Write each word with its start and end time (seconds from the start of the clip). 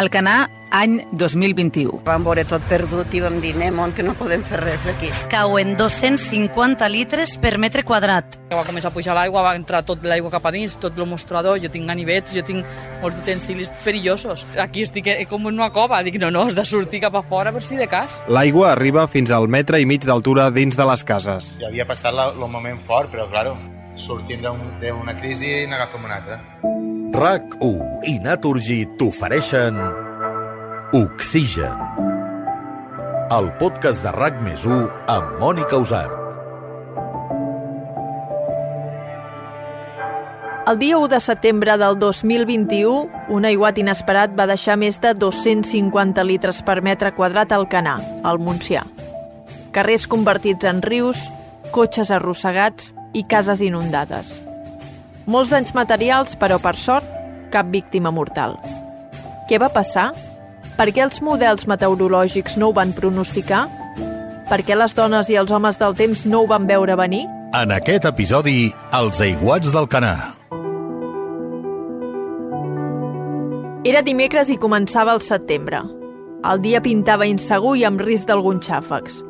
Alcanar, 0.00 0.48
any 0.70 1.00
2021. 1.12 2.04
Vam 2.06 2.22
veure 2.24 2.44
tot 2.46 2.62
perdut 2.70 3.10
i 3.12 3.20
vam 3.20 3.40
dir, 3.42 3.52
anem 3.56 3.80
on 3.82 3.92
que 3.92 4.04
no 4.06 4.14
podem 4.14 4.42
fer 4.46 4.60
res 4.62 4.86
aquí. 4.88 5.10
Cauen 5.32 5.74
250 5.78 6.88
litres 6.92 7.34
per 7.42 7.56
metre 7.58 7.82
quadrat. 7.86 8.38
Va 8.54 8.62
començar 8.66 8.92
a 8.92 8.94
pujar 8.94 9.16
l'aigua, 9.18 9.42
va 9.44 9.56
entrar 9.58 9.82
tot 9.86 10.06
l'aigua 10.06 10.30
cap 10.32 10.46
a 10.46 10.52
dins, 10.54 10.76
tot 10.80 10.96
el 10.98 11.08
mostrador, 11.10 11.58
jo 11.62 11.70
tinc 11.74 11.90
ganivets, 11.90 12.32
jo 12.36 12.44
tinc 12.46 12.66
molts 13.02 13.18
utensilis 13.20 13.70
perillosos. 13.84 14.46
Aquí 14.62 14.86
estic 14.86 15.10
eh, 15.10 15.24
com 15.28 15.50
en 15.50 15.58
una 15.58 15.72
cova, 15.74 16.00
dic, 16.06 16.20
no, 16.22 16.30
no, 16.30 16.46
has 16.46 16.56
de 16.56 16.64
sortir 16.64 17.02
cap 17.02 17.18
a 17.18 17.24
fora 17.26 17.52
per 17.52 17.64
si 17.66 17.80
de 17.80 17.90
cas. 17.90 18.20
L'aigua 18.30 18.70
arriba 18.76 19.08
fins 19.10 19.34
al 19.34 19.50
metre 19.50 19.82
i 19.82 19.90
mig 19.90 20.06
d'altura 20.06 20.52
dins 20.54 20.78
de 20.78 20.86
les 20.92 21.04
cases. 21.04 21.56
Ja 21.60 21.68
havia 21.68 21.88
passat 21.88 22.14
la, 22.14 22.30
el 22.36 22.46
moment 22.46 22.78
fort, 22.86 23.10
però, 23.10 23.26
claro, 23.32 23.58
sortint 24.00 24.46
d'una 24.46 25.18
crisi 25.18 25.66
n'agafem 25.66 26.06
una 26.06 26.22
altra. 26.22 26.40
RAC1 27.10 28.04
i 28.06 28.18
Naturgy 28.22 28.84
t'ofereixen 28.94 29.74
Oxigen. 30.94 31.78
El 33.34 33.48
podcast 33.58 33.98
de 34.04 34.12
RAC 34.14 34.36
més 34.44 34.62
1 34.62 34.84
amb 35.10 35.32
Mònica 35.42 35.80
Usart. 35.82 36.14
El 40.70 40.78
dia 40.78 41.00
1 41.00 41.08
de 41.10 41.18
setembre 41.24 41.74
del 41.82 41.98
2021, 41.98 43.24
un 43.34 43.48
aiguat 43.48 43.80
inesperat 43.82 44.36
va 44.38 44.46
deixar 44.46 44.76
més 44.78 45.00
de 45.02 45.10
250 45.18 46.22
litres 46.28 46.62
per 46.62 46.78
metre 46.78 47.10
quadrat 47.16 47.50
al 47.50 47.66
Canà, 47.66 47.96
al 48.22 48.38
Montsià. 48.38 48.84
Carrers 49.74 50.06
convertits 50.06 50.70
en 50.70 50.78
rius, 50.86 51.18
cotxes 51.74 52.14
arrossegats 52.14 52.94
i 53.18 53.26
cases 53.26 53.66
inundades. 53.66 54.30
Molts 55.30 55.52
danys 55.52 55.70
materials, 55.76 56.32
però 56.34 56.56
per 56.58 56.74
sort, 56.74 57.06
cap 57.54 57.68
víctima 57.70 58.10
mortal. 58.10 58.56
Què 59.46 59.60
va 59.62 59.68
passar? 59.70 60.08
Per 60.74 60.88
què 60.90 61.04
els 61.04 61.20
models 61.22 61.68
meteorològics 61.70 62.56
no 62.58 62.70
ho 62.70 62.74
van 62.74 62.90
pronosticar? 62.96 63.68
Per 64.50 64.58
què 64.66 64.74
les 64.74 64.94
dones 64.98 65.28
i 65.30 65.36
els 65.38 65.52
homes 65.54 65.78
del 65.78 65.94
temps 65.94 66.24
no 66.26 66.40
ho 66.42 66.48
van 66.50 66.66
veure 66.66 66.96
venir? 66.98 67.28
En 67.54 67.70
aquest 67.70 68.08
episodi, 68.10 68.72
els 68.96 69.20
aiguats 69.22 69.70
del 69.70 69.86
Canà. 69.92 70.14
Era 73.86 74.02
dimecres 74.02 74.50
i 74.50 74.58
començava 74.58 75.14
el 75.14 75.22
setembre. 75.22 75.84
El 76.42 76.62
dia 76.64 76.80
pintava 76.82 77.28
insegur 77.30 77.76
i 77.78 77.86
amb 77.86 78.02
risc 78.02 78.26
d'alguns 78.26 78.66
xàfecs. 78.66 79.20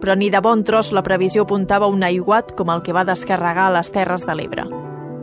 Però 0.00 0.14
ni 0.14 0.30
de 0.30 0.38
bon 0.40 0.62
tros 0.62 0.92
la 0.94 1.02
previsió 1.02 1.42
apuntava 1.42 1.90
un 1.90 2.06
aiguat 2.06 2.54
com 2.54 2.70
el 2.70 2.86
que 2.86 2.94
va 2.94 3.04
descarregar 3.08 3.66
a 3.66 3.74
les 3.80 3.90
Terres 3.90 4.22
de 4.28 4.38
l'Ebre. 4.38 4.68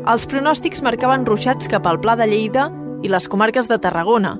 Els 0.07 0.23
pronòstics 0.23 0.79
marcaven 0.85 1.25
ruixats 1.27 1.67
cap 1.67 1.87
al 1.89 1.97
Pla 1.99 2.13
de 2.15 2.23
Lleida 2.31 2.69
i 3.03 3.09
les 3.11 3.25
comarques 3.27 3.67
de 3.67 3.75
Tarragona, 3.83 4.37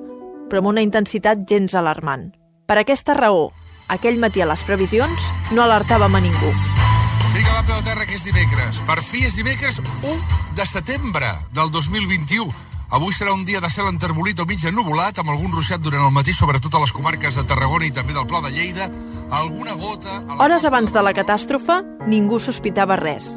però 0.47 0.61
amb 0.61 0.69
una 0.69 0.83
intensitat 0.85 1.41
gens 1.49 1.73
alarmant. 1.75 2.29
Per 2.71 2.77
aquesta 2.79 3.11
raó, 3.17 3.49
aquell 3.91 4.15
matí 4.21 4.39
a 4.39 4.47
les 4.47 4.63
previsions 4.63 5.25
no 5.51 5.65
alertàvem 5.65 6.15
a 6.15 6.21
ningú. 6.23 6.51
Vinga, 7.33 7.51
va, 7.51 7.65
peu 7.67 7.81
terra, 7.83 8.05
que 8.07 8.15
és 8.15 8.23
dimecres. 8.23 8.79
Per 8.87 8.95
fi 9.09 9.25
és 9.27 9.35
dimecres 9.35 9.81
1 10.07 10.13
de 10.55 10.67
setembre 10.71 11.33
del 11.51 11.73
2021. 11.75 12.47
Avui 12.95 13.11
serà 13.11 13.35
un 13.35 13.43
dia 13.43 13.59
de 13.59 13.67
cel 13.67 13.91
enterbolit 13.91 14.39
o 14.39 14.47
mig 14.47 14.63
ennuvolat, 14.63 15.19
amb 15.19 15.35
algun 15.35 15.51
ruixat 15.51 15.83
durant 15.83 16.07
el 16.07 16.15
matí, 16.15 16.31
sobretot 16.31 16.79
a 16.79 16.83
les 16.85 16.95
comarques 16.95 17.35
de 17.35 17.43
Tarragona 17.43 17.89
i 17.89 17.91
també 17.91 18.15
del 18.15 18.29
Pla 18.31 18.39
de 18.47 18.53
Lleida. 18.55 18.87
Alguna 19.35 19.75
gota... 19.75 20.21
A 20.23 20.31
la 20.31 20.39
Hores 20.47 20.63
abans 20.63 20.95
de 20.95 21.03
la 21.03 21.11
catàstrofe, 21.11 21.81
ningú 22.07 22.39
sospitava 22.39 22.95
res. 22.95 23.33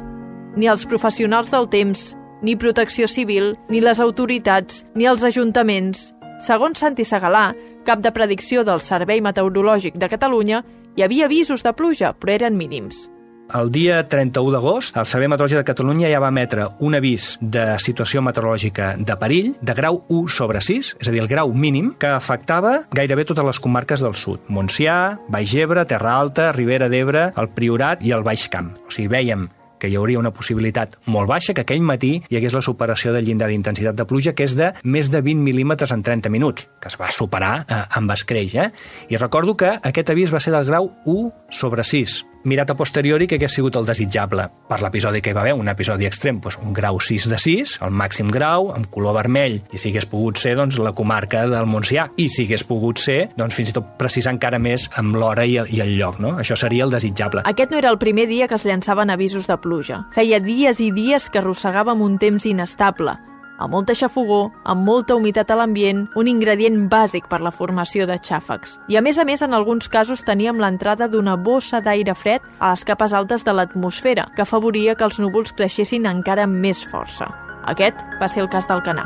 Ni 0.55 0.71
els 0.71 0.87
professionals 0.87 1.51
del 1.51 1.67
temps, 1.71 2.13
ni 2.41 2.55
Protecció 2.55 3.07
Civil, 3.07 3.55
ni 3.69 3.81
les 3.81 3.99
autoritats, 3.99 4.85
ni 4.95 5.07
els 5.09 5.23
ajuntaments. 5.23 6.11
Segons 6.41 6.81
Santi 6.81 7.05
Segalà, 7.05 7.51
cap 7.85 8.01
de 8.01 8.11
predicció 8.13 8.65
del 8.65 8.81
Servei 8.81 9.21
Meteorològic 9.21 9.97
de 10.01 10.09
Catalunya, 10.09 10.63
hi 10.97 11.05
havia 11.05 11.27
avisos 11.29 11.63
de 11.63 11.73
pluja, 11.73 12.15
però 12.17 12.35
eren 12.39 12.57
mínims. 12.57 13.07
El 13.51 13.67
dia 13.67 13.97
31 14.07 14.53
d'agost, 14.55 14.95
el 14.95 15.07
Servei 15.11 15.27
Meteorològic 15.27 15.59
de 15.59 15.67
Catalunya 15.67 16.09
ja 16.09 16.21
va 16.23 16.29
emetre 16.31 16.69
un 16.79 16.95
avís 16.95 17.33
de 17.41 17.65
situació 17.83 18.23
meteorològica 18.23 18.93
de 18.97 19.17
perill 19.19 19.51
de 19.59 19.75
grau 19.75 20.01
1 20.07 20.31
sobre 20.31 20.61
6, 20.63 20.93
és 21.01 21.09
a 21.09 21.11
dir, 21.11 21.19
el 21.19 21.27
grau 21.27 21.51
mínim, 21.51 21.91
que 21.99 22.13
afectava 22.15 22.77
gairebé 22.95 23.27
totes 23.27 23.45
les 23.45 23.59
comarques 23.59 24.03
del 24.03 24.15
sud. 24.15 24.47
Montsià, 24.47 25.17
Baix 25.27 25.55
Ebre, 25.55 25.83
Terra 25.85 26.15
Alta, 26.23 26.53
Ribera 26.55 26.87
d'Ebre, 26.89 27.31
el 27.35 27.51
Priorat 27.51 28.05
i 28.07 28.15
el 28.15 28.23
Baix 28.23 28.47
Camp. 28.49 28.77
O 28.87 28.93
sigui, 28.93 29.11
veiem 29.11 29.49
que 29.81 29.89
hi 29.89 29.97
hauria 29.97 30.21
una 30.21 30.33
possibilitat 30.35 30.95
molt 31.09 31.29
baixa 31.31 31.55
que 31.57 31.65
aquell 31.65 31.81
matí 31.81 32.13
hi 32.29 32.39
hagués 32.39 32.53
la 32.53 32.61
superació 32.61 33.15
del 33.15 33.25
llindar 33.25 33.49
d'intensitat 33.49 33.97
de 33.97 34.05
pluja, 34.05 34.35
que 34.37 34.45
és 34.45 34.55
de 34.57 34.71
més 34.83 35.09
de 35.09 35.23
20 35.25 35.41
mil·límetres 35.41 35.93
en 35.95 36.05
30 36.05 36.29
minuts, 36.29 36.69
que 36.79 36.91
es 36.91 36.99
va 37.01 37.09
superar 37.11 37.53
eh, 37.65 37.83
amb 37.97 38.13
escreix. 38.13 38.55
Eh? 38.55 38.69
I 39.09 39.21
recordo 39.21 39.57
que 39.57 39.73
aquest 39.81 40.13
avís 40.13 40.33
va 40.33 40.43
ser 40.43 40.53
del 40.53 40.69
grau 40.69 40.91
1 41.09 41.31
sobre 41.61 41.83
6, 41.83 42.21
mirat 42.43 42.71
a 42.71 42.75
posteriori 42.77 43.27
que 43.27 43.37
hagués 43.37 43.53
sigut 43.57 43.75
el 43.77 43.85
desitjable 43.85 44.47
per 44.69 44.79
l'episodi 44.81 45.21
que 45.21 45.31
hi 45.31 45.37
va 45.37 45.43
haver, 45.43 45.53
un 45.57 45.69
episodi 45.71 46.07
extrem, 46.09 46.39
doncs 46.41 46.57
un 46.61 46.73
grau 46.73 46.99
6 47.01 47.27
de 47.31 47.39
6, 47.41 47.77
el 47.85 47.95
màxim 47.95 48.31
grau, 48.31 48.71
amb 48.75 48.89
color 48.93 49.17
vermell, 49.19 49.59
i 49.71 49.81
si 49.81 49.91
hagués 49.91 50.07
pogut 50.09 50.41
ser 50.41 50.55
doncs, 50.59 50.79
la 50.81 50.93
comarca 50.97 51.45
del 51.49 51.69
Montsià, 51.69 52.09
i 52.17 52.27
si 52.31 52.47
hagués 52.47 52.65
pogut 52.67 53.01
ser, 53.01 53.19
doncs, 53.37 53.57
fins 53.57 53.71
i 53.71 53.77
tot 53.77 53.95
precisar 53.99 54.35
encara 54.35 54.59
més 54.61 54.89
amb 54.99 55.17
l'hora 55.19 55.45
i, 55.45 55.57
i 55.57 55.81
el 55.83 55.95
lloc. 55.99 56.19
No? 56.21 56.35
Això 56.41 56.57
seria 56.59 56.85
el 56.87 56.93
desitjable. 56.93 57.45
Aquest 57.49 57.71
no 57.71 57.79
era 57.81 57.91
el 57.93 57.99
primer 58.01 58.27
dia 58.29 58.47
que 58.47 58.57
es 58.57 58.65
llançaven 58.65 59.09
avisos 59.13 59.47
de 59.49 59.57
pluja. 59.61 60.05
Feia 60.15 60.41
dies 60.43 60.81
i 60.81 60.91
dies 60.95 61.29
que 61.29 61.41
arrossegàvem 61.41 62.01
un 62.01 62.17
temps 62.21 62.45
inestable, 62.49 63.17
amb 63.61 63.75
molta 63.75 63.93
xafogó, 63.95 64.49
amb 64.65 64.83
molta 64.87 65.15
humitat 65.15 65.51
a 65.51 65.57
l'ambient, 65.59 66.07
un 66.17 66.27
ingredient 66.27 66.87
bàsic 66.89 67.29
per 67.29 67.41
la 67.45 67.53
formació 67.53 68.07
de 68.09 68.17
xàfecs. 68.17 68.77
I 68.89 68.97
a 68.97 69.05
més 69.05 69.19
a 69.21 69.25
més, 69.27 69.43
en 69.45 69.53
alguns 69.53 69.89
casos 69.89 70.25
teníem 70.25 70.59
l'entrada 70.59 71.07
d'una 71.07 71.37
bossa 71.37 71.81
d'aire 71.81 72.15
fred 72.17 72.41
a 72.59 72.73
les 72.73 72.85
capes 72.87 73.13
altes 73.13 73.45
de 73.45 73.53
l'atmosfera, 73.53 74.27
que 74.35 74.43
afavoria 74.45 74.95
que 74.95 75.05
els 75.05 75.19
núvols 75.21 75.53
creixessin 75.53 76.09
encara 76.09 76.49
amb 76.49 76.57
més 76.57 76.81
força. 76.91 77.29
Aquest 77.69 77.97
va 78.21 78.27
ser 78.27 78.41
el 78.43 78.49
cas 78.49 78.67
del 78.67 78.81
Canà. 78.81 79.05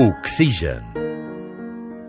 Oxigen. 0.00 0.80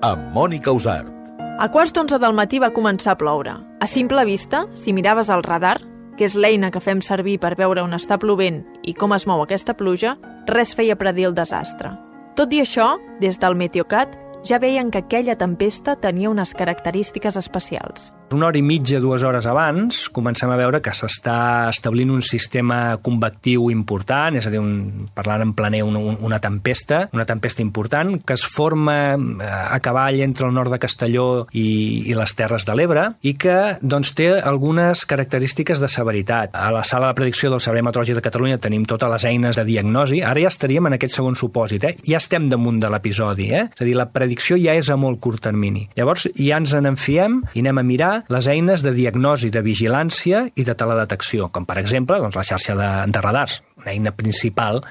Amb 0.03 0.31
Mònica 0.35 0.71
Usart. 0.71 1.11
A 1.59 1.67
quarts 1.69 1.93
d'onze 1.93 2.17
del 2.19 2.33
matí 2.33 2.59
va 2.59 2.73
començar 2.73 3.13
a 3.13 3.19
ploure. 3.19 3.57
A 3.79 3.87
simple 3.87 4.23
vista, 4.25 4.63
si 4.73 4.93
miraves 4.95 5.29
el 5.29 5.43
radar, 5.43 5.77
que 6.17 6.25
és 6.25 6.35
l'eina 6.37 6.71
que 6.71 6.81
fem 6.83 7.01
servir 7.01 7.37
per 7.41 7.53
veure 7.59 7.83
on 7.83 7.93
està 7.97 8.17
plovent 8.21 8.61
i 8.83 8.93
com 8.97 9.13
es 9.15 9.25
mou 9.29 9.41
aquesta 9.43 9.75
pluja, 9.77 10.15
res 10.47 10.73
feia 10.75 10.97
predir 10.99 11.29
el 11.29 11.35
desastre. 11.37 11.93
Tot 12.35 12.53
i 12.53 12.61
això, 12.63 12.97
des 13.21 13.37
del 13.39 13.55
Meteocat, 13.55 14.17
ja 14.43 14.59
veien 14.59 14.89
que 14.91 15.03
aquella 15.03 15.37
tempesta 15.37 15.95
tenia 15.95 16.29
unes 16.29 16.53
característiques 16.53 17.37
especials. 17.39 18.11
Una 18.33 18.47
hora 18.47 18.57
i 18.57 18.63
mitja, 18.65 18.99
dues 18.99 19.23
hores 19.23 19.45
abans, 19.45 20.07
comencem 20.13 20.49
a 20.49 20.57
veure 20.57 20.79
que 20.81 20.93
s'està 20.95 21.69
establint 21.69 22.09
un 22.13 22.23
sistema 22.25 22.97
convectiu 23.03 23.69
important, 23.69 24.37
és 24.39 24.47
a 24.47 24.51
dir, 24.53 24.61
un, 24.61 25.05
parlant 25.13 25.43
en 25.45 25.53
planer, 25.53 25.83
una, 25.85 26.01
una 26.01 26.39
tempesta, 26.41 27.03
una 27.13 27.27
tempesta 27.29 27.61
important, 27.61 28.15
que 28.25 28.33
es 28.33 28.45
forma 28.45 28.95
eh, 29.13 29.47
a 29.47 29.79
cavall 29.85 30.21
entre 30.25 30.47
el 30.47 30.55
nord 30.55 30.73
de 30.73 30.79
Castelló 30.81 31.45
i, 31.51 32.09
i 32.09 32.17
les 32.17 32.33
Terres 32.33 32.65
de 32.65 32.75
l'Ebre, 32.77 33.05
i 33.21 33.35
que 33.37 33.77
doncs, 33.81 34.13
té 34.17 34.31
algunes 34.39 35.05
característiques 35.09 35.81
de 35.81 35.91
severitat. 35.91 36.57
A 36.57 36.71
la 36.73 36.83
sala 36.87 37.11
de 37.11 37.19
predicció 37.19 37.51
del 37.53 37.61
Servei 37.61 37.85
Meteorològic 37.85 38.17
de 38.17 38.25
Catalunya 38.25 38.61
tenim 38.61 38.87
totes 38.89 39.11
les 39.13 39.27
eines 39.29 39.59
de 39.59 39.67
diagnosi, 39.67 40.23
ara 40.25 40.41
ja 40.41 40.51
estaríem 40.51 40.89
en 40.89 40.97
aquest 40.97 41.19
segon 41.19 41.37
supòsit, 41.37 41.85
eh? 41.85 41.95
ja 42.07 42.17
estem 42.21 42.49
damunt 42.49 42.81
de 42.81 42.89
l'episodi, 42.89 43.51
eh? 43.53 43.67
és 43.69 43.85
a 43.85 43.87
dir, 43.87 43.97
la 43.99 44.09
predicció 44.09 44.57
ja 44.57 44.73
és 44.73 44.89
a 44.89 44.97
molt 44.97 45.21
curt 45.21 45.43
termini. 45.45 45.85
Llavors 45.97 46.27
ja 46.33 46.57
ens 46.57 46.73
n'enfiem 46.73 47.41
i 47.53 47.63
anem 47.63 47.81
a 47.81 47.85
mirar 47.85 48.13
les 48.31 48.47
eines 48.47 48.83
de 48.83 48.93
diagnosi, 48.95 49.49
de 49.51 49.63
vigilància 49.65 50.45
i 50.55 50.63
de 50.63 50.75
teledetecció, 50.77 51.49
com 51.51 51.65
per 51.67 51.79
exemple 51.81 52.19
doncs, 52.21 52.37
la 52.37 52.45
xarxa 52.47 52.75
de, 52.77 52.89
de 53.11 53.23
radars, 53.23 53.61
una 53.81 53.91
eina 53.91 54.13
principal 54.15 54.81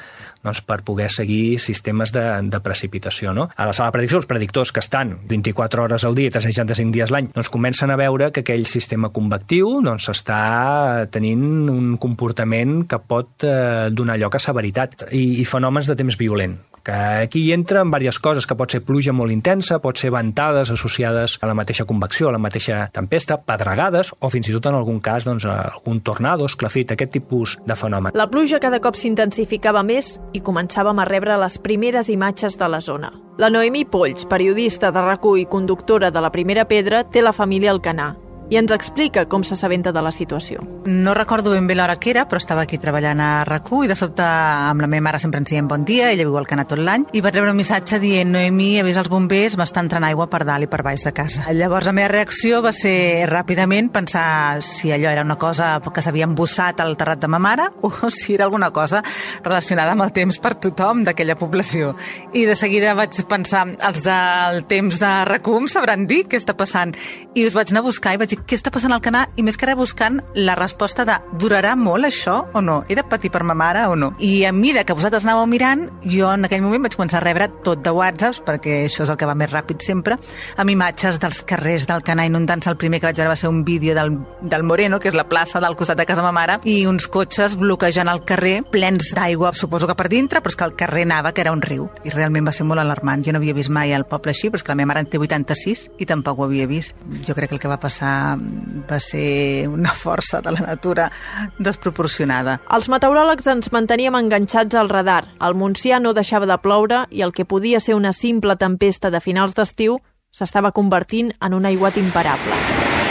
doncs, 0.43 0.61
per 0.67 0.81
poder 0.85 1.09
seguir 1.13 1.59
sistemes 1.63 2.13
de, 2.13 2.25
de 2.51 2.61
precipitació. 2.65 3.33
No? 3.37 3.49
A 3.57 3.69
la 3.69 3.77
sala 3.77 3.91
de 3.91 3.97
predicció, 3.99 4.21
els 4.21 4.29
predictors 4.31 4.73
que 4.75 4.83
estan 4.83 5.15
24 5.31 5.87
hores 5.87 6.05
al 6.09 6.19
dia, 6.19 6.33
365 6.35 6.95
dies 6.95 7.15
l'any, 7.15 7.31
doncs 7.35 7.53
comencen 7.53 7.93
a 7.93 7.99
veure 8.01 8.33
que 8.33 8.45
aquell 8.45 8.67
sistema 8.69 9.13
convectiu 9.15 9.79
doncs, 9.85 10.11
està 10.13 11.07
tenint 11.13 11.71
un 11.73 11.97
comportament 12.03 12.83
que 12.91 13.01
pot 13.01 13.47
eh, 13.47 13.89
donar 13.95 14.19
lloc 14.21 14.37
a 14.37 14.43
severitat 14.43 15.09
i, 15.13 15.41
i 15.41 15.49
fenòmens 15.49 15.89
de 15.89 15.99
temps 15.99 16.19
violent 16.21 16.59
que 16.85 16.93
aquí 16.93 17.47
hi 17.47 17.53
entren 17.55 17.91
diverses 17.91 18.19
coses, 18.23 18.47
que 18.47 18.57
pot 18.59 18.71
ser 18.71 18.83
pluja 18.87 19.15
molt 19.15 19.33
intensa, 19.33 19.79
pot 19.83 19.99
ser 19.99 20.13
ventades 20.15 20.71
associades 20.71 21.39
a 21.41 21.51
la 21.51 21.55
mateixa 21.55 21.87
convecció, 21.89 22.29
a 22.29 22.33
la 22.35 22.41
mateixa 22.43 22.89
tempesta, 22.93 23.39
pedregades, 23.39 24.13
o 24.19 24.31
fins 24.33 24.49
i 24.49 24.57
tot 24.57 24.71
en 24.71 24.79
algun 24.79 25.01
cas 25.01 25.27
doncs, 25.29 25.47
algun 25.47 26.03
tornado, 26.03 26.47
esclafit, 26.51 26.93
aquest 26.93 27.13
tipus 27.15 27.59
de 27.67 27.77
fenomen. 27.77 28.17
La 28.19 28.29
pluja 28.31 28.61
cada 28.63 28.81
cop 28.83 28.99
s'intensificava 28.99 29.85
més 29.87 30.17
i 30.33 30.43
començàvem 30.43 30.99
a 30.99 31.07
rebre 31.09 31.39
les 31.41 31.59
primeres 31.63 32.11
imatges 32.13 32.59
de 32.59 32.69
la 32.69 32.81
zona. 32.81 33.13
La 33.39 33.49
Noemí 33.51 33.87
Polls, 33.89 34.27
periodista 34.29 34.91
de 34.93 35.01
rac 35.01 35.23
i 35.39 35.47
conductora 35.47 36.11
de 36.11 36.21
la 36.21 36.33
Primera 36.35 36.67
Pedra, 36.67 37.05
té 37.05 37.23
la 37.23 37.33
família 37.33 37.71
al 37.71 37.81
Canà 37.81 38.11
i 38.53 38.59
ens 38.61 38.73
explica 38.75 39.25
com 39.33 39.45
s'assabenta 39.49 39.95
de 39.97 40.01
la 40.05 40.11
situació. 40.13 40.61
No 40.85 41.15
recordo 41.17 41.55
ben 41.55 41.65
bé 41.67 41.77
l'hora 41.79 41.97
que 41.97 42.11
era, 42.13 42.27
però 42.29 42.37
estava 42.37 42.67
aquí 42.67 42.77
treballant 42.77 43.21
a 43.25 43.31
rac 43.49 43.71
i 43.73 43.89
de 43.89 43.97
sobte 43.97 44.25
amb 44.27 44.83
la 44.83 44.89
meva 44.91 45.07
mare 45.07 45.21
sempre 45.23 45.41
ens 45.41 45.49
diem 45.49 45.69
bon 45.71 45.87
dia, 45.89 46.11
ella 46.13 46.27
viu 46.27 46.37
al 46.37 46.49
Canà 46.51 46.67
tot 46.69 46.81
l'any, 46.83 47.07
i 47.17 47.23
vaig 47.25 47.39
rebre 47.39 47.55
un 47.55 47.57
missatge 47.57 47.97
dient 48.03 48.29
Noemi, 48.35 48.75
avís 48.83 48.99
els 49.01 49.09
bombers, 49.09 49.57
m'està 49.57 49.81
entrant 49.81 50.05
aigua 50.05 50.27
per 50.29 50.43
dalt 50.45 50.67
i 50.67 50.69
per 50.69 50.83
baix 50.85 51.07
de 51.07 51.15
casa. 51.17 51.47
Llavors 51.57 51.89
la 51.89 51.95
meva 51.97 52.11
reacció 52.13 52.61
va 52.61 52.75
ser 52.77 53.25
ràpidament 53.31 53.89
pensar 53.95 54.61
si 54.67 54.93
allò 54.93 55.09
era 55.09 55.25
una 55.25 55.39
cosa 55.41 55.79
que 55.81 56.05
s'havia 56.05 56.29
embossat 56.29 56.83
al 56.85 56.99
terrat 57.01 57.23
de 57.23 57.31
ma 57.33 57.41
mare 57.41 57.71
o 57.81 57.93
si 58.11 58.35
era 58.35 58.45
alguna 58.45 58.71
cosa 58.71 59.01
relacionada 59.41 59.97
amb 59.97 60.05
el 60.05 60.13
temps 60.13 60.43
per 60.43 60.59
tothom 60.61 61.07
d'aquella 61.07 61.39
població. 61.41 61.95
I 62.37 62.45
de 62.51 62.59
seguida 62.59 62.93
vaig 62.99 63.17
pensar, 63.31 63.65
els 63.81 64.05
del 64.05 64.67
temps 64.69 65.01
de 65.01 65.15
RACUM 65.31 65.71
sabran 65.73 66.05
dir 66.11 66.27
què 66.29 66.43
està 66.43 66.59
passant. 66.59 66.93
I 67.33 67.47
us 67.49 67.57
vaig 67.57 67.73
anar 67.73 67.87
a 67.87 67.89
buscar 67.89 68.13
i 68.13 68.21
vaig 68.21 68.35
dir, 68.35 68.42
què 68.47 68.57
està 68.59 68.73
passant 68.75 68.93
al 68.95 69.03
Canà? 69.05 69.27
I 69.37 69.45
més 69.47 69.57
que 69.59 69.67
res 69.69 69.79
buscant 69.79 70.21
la 70.35 70.55
resposta 70.59 71.05
de 71.09 71.17
durarà 71.41 71.75
molt 71.79 72.07
això 72.09 72.39
o 72.53 72.63
no? 72.65 72.83
He 72.89 72.97
de 72.99 73.05
patir 73.07 73.31
per 73.33 73.43
ma 73.47 73.55
mare 73.59 73.85
o 73.91 73.97
no? 73.97 74.13
I 74.19 74.45
a 74.49 74.53
mida 74.53 74.85
que 74.85 74.97
vosaltres 74.97 75.27
anàveu 75.27 75.47
mirant, 75.51 75.87
jo 76.05 76.31
en 76.33 76.47
aquell 76.49 76.63
moment 76.65 76.85
vaig 76.87 76.97
començar 76.99 77.21
a 77.21 77.25
rebre 77.25 77.49
tot 77.65 77.83
de 77.85 77.93
whatsapps, 77.95 78.43
perquè 78.47 78.83
això 78.87 79.07
és 79.07 79.13
el 79.13 79.19
que 79.21 79.29
va 79.29 79.37
més 79.39 79.53
ràpid 79.53 79.85
sempre, 79.85 80.19
amb 80.57 80.73
imatges 80.73 81.21
dels 81.23 81.43
carrers 81.49 81.87
del 81.89 82.05
Canà 82.07 82.27
inundant-se. 82.29 82.71
El 82.71 82.81
primer 82.81 83.01
que 83.01 83.09
vaig 83.11 83.21
veure 83.21 83.33
va 83.33 83.39
ser 83.39 83.51
un 83.53 83.63
vídeo 83.65 83.95
del, 83.95 84.15
del 84.41 84.67
Moreno, 84.67 85.01
que 85.01 85.11
és 85.11 85.19
la 85.19 85.29
plaça 85.29 85.61
del 85.63 85.77
costat 85.77 86.01
de 86.01 86.07
casa 86.09 86.25
ma 86.25 86.33
mare, 86.35 86.59
i 86.65 86.83
uns 86.87 87.09
cotxes 87.13 87.57
bloquejant 87.59 88.11
el 88.13 88.25
carrer, 88.29 88.63
plens 88.73 89.13
d'aigua, 89.17 89.53
suposo 89.55 89.89
que 89.91 89.99
per 89.99 90.09
dintre, 90.13 90.43
però 90.43 90.53
és 90.53 90.59
que 90.59 90.69
el 90.69 90.77
carrer 90.79 91.07
anava, 91.09 91.33
que 91.33 91.45
era 91.45 91.53
un 91.55 91.63
riu. 91.63 91.89
I 92.05 92.15
realment 92.15 92.47
va 92.49 92.57
ser 92.57 92.67
molt 92.69 92.83
alarmant. 92.83 93.25
Jo 93.25 93.35
no 93.35 93.43
havia 93.43 93.57
vist 93.57 93.71
mai 93.73 93.93
el 93.93 94.07
poble 94.09 94.35
així, 94.35 94.51
però 94.51 94.61
és 94.61 94.67
que 94.67 94.73
la 94.75 94.81
meva 94.81 94.93
mare 94.93 95.05
en 95.05 95.11
té 95.13 95.21
86 95.21 95.89
i 96.03 96.09
tampoc 96.09 96.41
ho 96.41 96.49
havia 96.49 96.67
vist. 96.71 96.97
Jo 97.27 97.37
crec 97.39 97.53
que 97.53 97.59
el 97.59 97.63
que 97.63 97.71
va 97.71 97.81
passar 97.81 98.32
va 98.37 98.99
ser 99.01 99.69
una 99.69 99.93
força 99.95 100.41
de 100.43 100.55
la 100.55 100.65
natura 100.65 101.11
desproporcionada. 101.59 102.59
Els 102.71 102.89
meteoròlegs 102.93 103.49
ens 103.53 103.73
manteníem 103.75 104.17
enganxats 104.19 104.79
al 104.79 104.91
radar. 104.93 105.25
El 105.41 105.59
Montsià 105.59 106.01
no 106.03 106.15
deixava 106.17 106.49
de 106.49 106.59
ploure 106.63 107.07
i 107.11 107.23
el 107.23 107.33
que 107.33 107.49
podia 107.49 107.81
ser 107.81 107.99
una 107.99 108.13
simple 108.13 108.57
tempesta 108.57 109.11
de 109.11 109.21
finals 109.21 109.55
d'estiu 109.59 110.01
s'estava 110.33 110.73
convertint 110.73 111.35
en 111.41 111.55
un 111.55 111.69
aiguat 111.69 111.99
imparable. 112.01 113.02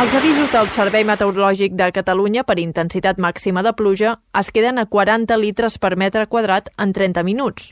Els 0.00 0.14
avisos 0.16 0.48
del 0.48 0.68
Servei 0.72 1.02
Meteorològic 1.04 1.74
de 1.76 1.90
Catalunya 1.92 2.40
per 2.48 2.54
intensitat 2.62 3.18
màxima 3.20 3.60
de 3.66 3.74
pluja 3.76 4.14
es 4.40 4.48
queden 4.56 4.80
a 4.80 4.86
40 4.94 5.36
litres 5.36 5.76
per 5.82 5.90
metre 6.02 6.22
quadrat 6.34 6.70
en 6.80 6.94
30 6.96 7.20
minuts. 7.26 7.66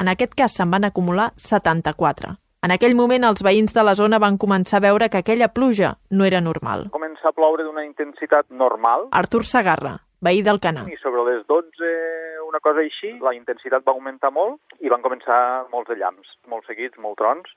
En 0.00 0.08
aquest 0.08 0.32
cas 0.38 0.54
se'n 0.56 0.72
van 0.72 0.88
acumular 0.88 1.26
74. 1.48 2.32
En 2.64 2.72
aquell 2.72 2.96
moment 2.96 3.28
els 3.28 3.44
veïns 3.44 3.76
de 3.76 3.84
la 3.84 3.92
zona 3.98 4.16
van 4.24 4.38
començar 4.40 4.80
a 4.80 4.86
veure 4.86 5.10
que 5.12 5.20
aquella 5.20 5.50
pluja 5.52 5.92
no 6.16 6.24
era 6.24 6.40
normal. 6.40 6.86
Comença 6.96 7.28
a 7.28 7.36
ploure 7.36 7.68
d'una 7.68 7.84
intensitat 7.84 8.48
normal. 8.48 9.10
Artur 9.12 9.44
Sagarra, 9.44 9.98
veí 10.24 10.40
del 10.40 10.62
Canà. 10.64 10.86
I 10.88 10.96
sobre 11.04 11.28
les 11.28 11.44
12, 11.44 11.92
una 12.48 12.64
cosa 12.64 12.86
així, 12.88 13.12
la 13.20 13.36
intensitat 13.36 13.84
va 13.84 13.92
augmentar 13.92 14.32
molt 14.32 14.80
i 14.80 14.88
van 14.88 15.04
començar 15.04 15.68
molts 15.76 15.92
de 15.92 16.00
llamps, 16.00 16.38
molt 16.48 16.64
seguits, 16.72 16.96
molt 16.96 17.20
trons 17.20 17.52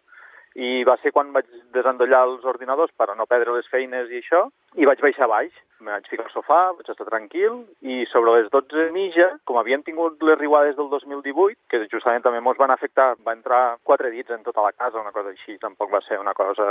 i 0.55 0.83
va 0.87 0.97
ser 1.01 1.13
quan 1.15 1.33
vaig 1.35 1.47
desendollar 1.75 2.25
els 2.27 2.45
ordinadors 2.45 2.93
per 2.97 3.09
a 3.09 3.15
no 3.17 3.27
perdre 3.29 3.55
les 3.55 3.67
feines 3.71 4.09
i 4.09 4.21
això, 4.23 4.47
i 4.77 4.85
vaig 4.85 5.01
baixar 5.01 5.27
a 5.27 5.33
baix. 5.33 5.51
Me 5.79 5.93
vaig 5.93 6.09
ficar 6.11 6.25
al 6.25 6.33
sofà, 6.33 6.57
vaig 6.75 6.89
estar 6.91 7.05
tranquil, 7.07 7.61
i 7.87 8.01
sobre 8.11 8.33
les 8.35 8.49
12 8.51 8.89
mitja, 8.91 9.29
com 9.47 9.55
havíem 9.61 9.85
tingut 9.87 10.19
les 10.27 10.35
riuades 10.35 10.75
del 10.75 10.89
2018, 10.91 11.55
que 11.71 11.79
justament 11.93 12.25
també 12.25 12.41
ens 12.41 12.59
van 12.59 12.73
afectar, 12.73 13.13
va 13.23 13.35
entrar 13.37 13.61
quatre 13.87 14.11
dits 14.11 14.33
en 14.35 14.43
tota 14.43 14.65
la 14.65 14.73
casa, 14.75 14.99
una 14.99 15.13
cosa 15.15 15.31
així, 15.31 15.55
tampoc 15.61 15.93
va 15.93 16.01
ser 16.03 16.19
una 16.19 16.33
cosa 16.35 16.67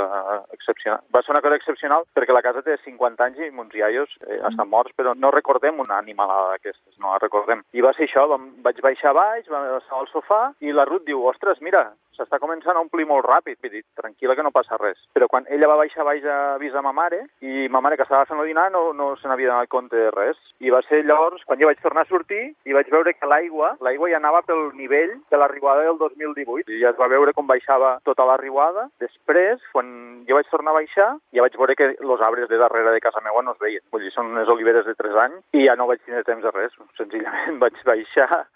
excepcional. 0.52 1.00
Va 1.14 1.22
ser 1.24 1.32
una 1.32 1.40
cosa 1.46 1.56
excepcional 1.56 2.04
perquè 2.12 2.36
la 2.36 2.44
casa 2.44 2.60
té 2.66 2.76
50 2.84 3.24
anys 3.24 3.40
i 3.46 3.48
mons 3.54 3.72
iaios 3.80 4.12
eh, 4.26 4.42
estan 4.50 4.68
morts, 4.68 4.92
però 4.98 5.14
no 5.16 5.32
recordem 5.32 5.80
una 5.80 5.96
animalada 6.02 6.52
d'aquestes, 6.52 6.98
no 7.00 7.14
la 7.14 7.22
recordem. 7.24 7.64
I 7.72 7.86
va 7.86 7.94
ser 7.96 8.10
això, 8.10 8.26
vam, 8.28 8.50
vaig 8.66 8.84
baixar 8.84 9.14
a 9.14 9.18
baix, 9.22 9.48
vam 9.48 9.72
estar 9.78 10.02
al 10.02 10.12
sofà, 10.12 10.42
i 10.60 10.76
la 10.76 10.84
Ruth 10.84 11.08
diu, 11.08 11.24
ostres, 11.32 11.64
mira, 11.64 11.86
s'està 12.18 12.40
començant 12.42 12.76
a 12.76 12.82
omplir 12.82 13.06
molt 13.06 13.26
ràpid. 13.26 13.58
He 13.68 13.72
dit, 13.76 13.84
tranquil·la 14.00 14.34
que 14.36 14.44
no 14.46 14.52
passa 14.54 14.78
res. 14.80 15.00
Però 15.12 15.28
quan 15.28 15.44
ella 15.52 15.68
va 15.68 15.76
baixar 15.82 16.06
baix 16.08 16.24
a 16.24 16.36
avisar 16.54 16.80
ma 16.84 16.94
mare, 16.96 17.20
i 17.44 17.68
ma 17.68 17.82
mare 17.84 17.98
que 18.00 18.06
estava 18.06 18.24
fent 18.28 18.40
el 18.40 18.48
dinar 18.48 18.70
no, 18.72 18.94
no 18.96 19.10
se 19.20 19.28
n'havia 19.28 19.50
donat 19.50 19.68
compte 19.72 19.96
de 19.96 20.08
res. 20.14 20.38
I 20.64 20.72
va 20.72 20.80
ser 20.86 21.02
llavors 21.04 21.44
quan 21.44 21.60
jo 21.60 21.68
vaig 21.68 21.82
tornar 21.84 22.06
a 22.06 22.10
sortir 22.10 22.40
i 22.64 22.76
vaig 22.76 22.88
veure 22.94 23.12
que 23.12 23.28
l'aigua, 23.28 23.74
l'aigua 23.84 24.08
ja 24.08 24.20
anava 24.22 24.40
pel 24.46 24.70
nivell 24.78 25.12
de 25.30 25.40
la 25.42 25.50
riuada 25.52 25.84
del 25.84 26.00
2018. 26.00 26.72
I 26.72 26.80
ja 26.80 26.94
es 26.94 27.00
va 27.00 27.10
veure 27.12 27.34
com 27.36 27.50
baixava 27.50 27.98
tota 28.08 28.26
la 28.28 28.38
riuada. 28.40 28.88
Després, 29.04 29.60
quan 29.74 29.92
jo 30.28 30.38
vaig 30.38 30.48
tornar 30.48 30.72
a 30.72 30.80
baixar, 30.80 31.10
ja 31.36 31.44
vaig 31.44 31.60
veure 31.60 31.76
que 31.76 31.92
els 31.98 32.24
arbres 32.24 32.48
de 32.48 32.62
darrere 32.64 32.96
de 32.96 33.04
casa 33.04 33.22
meva 33.24 33.44
no 33.44 33.52
es 33.52 33.62
veien. 33.62 33.84
Vull 33.92 34.06
dir, 34.06 34.14
són 34.14 34.32
unes 34.32 34.48
oliveres 34.48 34.88
de 34.88 34.96
3 34.96 35.20
anys 35.26 35.60
i 35.60 35.66
ja 35.68 35.76
no 35.76 35.90
vaig 35.90 36.00
tenir 36.06 36.24
temps 36.24 36.44
de 36.44 36.54
res. 36.56 36.80
Senzillament 36.96 37.60
vaig 37.64 37.76
baixar 37.84 38.46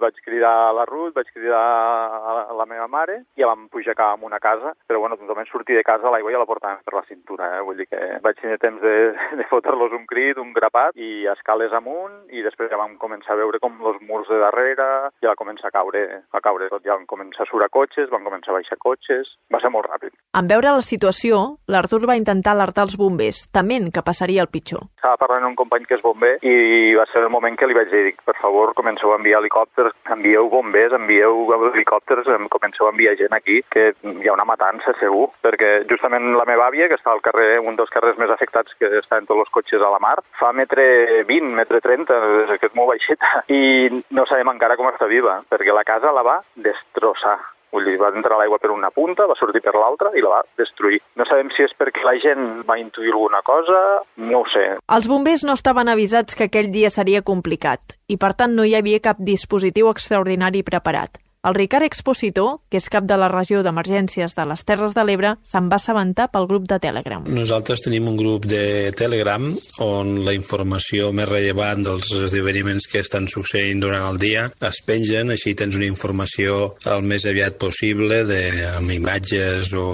vaig 0.00 0.18
cridar 0.24 0.52
a 0.68 0.72
la 0.76 0.84
Ruth, 0.88 1.14
vaig 1.16 1.30
cridar 1.32 1.60
a 1.60 2.54
la 2.56 2.66
meva 2.68 2.86
mare 2.90 3.20
i 3.36 3.42
ja 3.42 3.50
vam 3.50 3.66
pujar 3.72 3.94
cap 3.98 4.22
a 4.22 4.26
una 4.26 4.40
casa, 4.42 4.74
però 4.86 5.00
bueno, 5.00 5.18
totalment 5.20 5.48
sortir 5.50 5.76
de 5.78 5.84
casa 5.86 6.10
l'aigua 6.12 6.32
ja 6.34 6.42
la 6.42 6.48
portàvem 6.48 6.82
per 6.84 6.96
la 6.96 7.04
cintura, 7.08 7.50
eh? 7.56 7.62
vull 7.66 7.78
dir 7.80 7.88
que 7.90 8.00
vaig 8.24 8.40
tenir 8.40 8.58
temps 8.62 8.82
de, 8.82 8.96
de 9.40 9.48
fotre-los 9.50 9.94
un 9.96 10.06
crit, 10.10 10.40
un 10.42 10.52
grapat 10.56 10.96
i 10.96 11.26
escales 11.32 11.74
amunt 11.76 12.18
i 12.34 12.44
després 12.46 12.70
ja 12.72 12.80
vam 12.80 12.96
començar 13.02 13.34
a 13.34 13.40
veure 13.42 13.60
com 13.62 13.78
els 13.86 14.00
murs 14.08 14.30
de 14.32 14.40
darrere 14.42 14.88
ja 15.22 15.32
va 15.32 15.38
començar 15.38 15.70
a 15.70 15.76
caure, 15.78 16.04
a 16.30 16.42
caure 16.42 16.70
tot, 16.72 16.84
ja 16.84 16.96
van 16.96 17.06
començar 17.10 17.46
a 17.46 17.50
surar 17.50 17.70
cotxes, 17.72 18.10
van 18.12 18.26
començar 18.26 18.52
a 18.54 18.58
baixar 18.58 18.78
cotxes, 18.82 19.36
va 19.52 19.62
ser 19.62 19.72
molt 19.72 19.88
ràpid. 19.90 20.14
En 20.36 20.44
veure 20.50 20.68
la 20.76 20.84
situació, 20.84 21.36
l'Artur 21.72 22.02
va 22.04 22.14
intentar 22.18 22.52
alertar 22.52 22.84
els 22.84 22.96
bombers, 23.00 23.38
tement 23.56 23.86
que 23.88 24.02
passaria 24.04 24.42
el 24.44 24.50
pitjor. 24.52 24.82
Estava 24.98 25.16
parlant 25.22 25.46
amb 25.46 25.54
un 25.54 25.56
company 25.56 25.86
que 25.88 25.96
és 25.96 26.02
bomber 26.04 26.34
i 26.44 26.92
va 26.98 27.06
ser 27.08 27.22
el 27.24 27.32
moment 27.32 27.56
que 27.56 27.64
li 27.70 27.76
vaig 27.78 27.88
dir, 27.88 28.12
per 28.28 28.34
favor, 28.42 28.74
comenceu 28.76 29.14
a 29.14 29.16
enviar 29.16 29.40
helicòpters, 29.40 29.96
envieu 30.12 30.50
bombers, 30.52 30.92
envieu 30.98 31.40
helicòpters, 31.70 32.28
comenceu 32.52 32.84
a 32.84 32.92
enviar 32.92 33.16
gent 33.16 33.32
aquí, 33.38 33.62
que 33.72 33.86
hi 33.96 34.28
ha 34.28 34.36
una 34.36 34.44
matança 34.44 34.92
segur, 35.00 35.30
perquè 35.40 35.72
justament 35.88 36.28
la 36.36 36.44
meva 36.52 36.68
àvia, 36.68 36.90
que 36.92 37.00
està 37.00 37.16
al 37.16 37.24
carrer, 37.24 37.56
un 37.64 37.80
dels 37.80 37.96
carrers 37.96 38.20
més 38.20 38.36
afectats 38.36 38.76
que 38.76 38.92
està 39.00 39.22
en 39.22 39.32
tots 39.32 39.46
els 39.46 39.56
cotxes 39.56 39.80
a 39.80 39.94
la 39.96 40.04
mar, 40.04 40.18
fa 40.36 40.52
metre 40.52 41.24
20, 41.32 41.52
metre 41.56 41.80
30, 41.80 42.22
és 42.44 42.60
que 42.60 42.74
molt 42.76 42.92
baixeta, 42.92 43.38
i 43.48 43.88
no 44.12 44.28
sabem 44.28 44.52
encara 44.52 44.76
com 44.76 44.92
està 44.92 45.08
viva, 45.08 45.40
perquè 45.48 45.72
la 45.72 45.88
casa 45.88 46.12
la 46.12 46.28
va 46.28 46.42
destrossar. 46.60 47.38
Vull 47.76 47.84
dir, 47.84 47.98
va 48.00 48.08
entrar 48.16 48.38
l'aigua 48.40 48.56
per 48.62 48.70
una 48.72 48.88
punta, 48.88 49.26
va 49.28 49.36
sortir 49.36 49.60
per 49.60 49.74
l'altra 49.76 50.14
i 50.16 50.22
la 50.24 50.30
va 50.32 50.40
destruir. 50.56 51.02
No 51.20 51.26
sabem 51.28 51.50
si 51.52 51.66
és 51.66 51.74
perquè 51.76 52.06
la 52.06 52.14
gent 52.22 52.62
va 52.64 52.78
intuir 52.80 53.12
alguna 53.12 53.42
cosa, 53.44 53.82
no 54.16 54.40
ho 54.40 54.48
sé. 54.54 54.64
Els 54.96 55.10
bombers 55.12 55.44
no 55.44 55.58
estaven 55.60 55.92
avisats 55.92 56.38
que 56.38 56.48
aquell 56.48 56.72
dia 56.72 56.88
seria 56.94 57.20
complicat 57.20 57.98
i, 58.08 58.16
per 58.16 58.32
tant, 58.38 58.56
no 58.56 58.64
hi 58.64 58.72
havia 58.78 59.04
cap 59.04 59.20
dispositiu 59.20 59.92
extraordinari 59.92 60.64
preparat. 60.64 61.20
El 61.46 61.54
Ricard 61.54 61.86
Expositor, 61.86 62.56
que 62.66 62.80
és 62.80 62.88
cap 62.90 63.04
de 63.06 63.14
la 63.14 63.28
regió 63.30 63.60
d'emergències 63.62 64.32
de 64.34 64.44
les 64.50 64.64
Terres 64.66 64.96
de 64.96 65.02
l'Ebre, 65.06 65.36
se'n 65.46 65.68
va 65.70 65.78
assabentar 65.78 66.26
pel 66.32 66.48
grup 66.50 66.64
de 66.66 66.80
Telegram. 66.82 67.22
Nosaltres 67.30 67.84
tenim 67.84 68.08
un 68.10 68.16
grup 68.18 68.48
de 68.50 68.90
Telegram 68.98 69.46
on 69.84 70.10
la 70.26 70.34
informació 70.34 71.12
més 71.14 71.28
rellevant 71.30 71.84
dels 71.86 72.10
esdeveniments 72.26 72.88
que 72.90 72.98
estan 73.04 73.28
succeint 73.30 73.78
durant 73.84 74.08
el 74.08 74.18
dia 74.18 74.48
es 74.66 74.80
pengen, 74.86 75.30
així 75.30 75.54
tens 75.54 75.78
una 75.78 75.86
informació 75.86 76.72
el 76.90 77.06
més 77.06 77.28
aviat 77.30 77.60
possible 77.62 78.24
de, 78.26 78.40
amb 78.72 78.90
imatges 78.96 79.70
o 79.78 79.86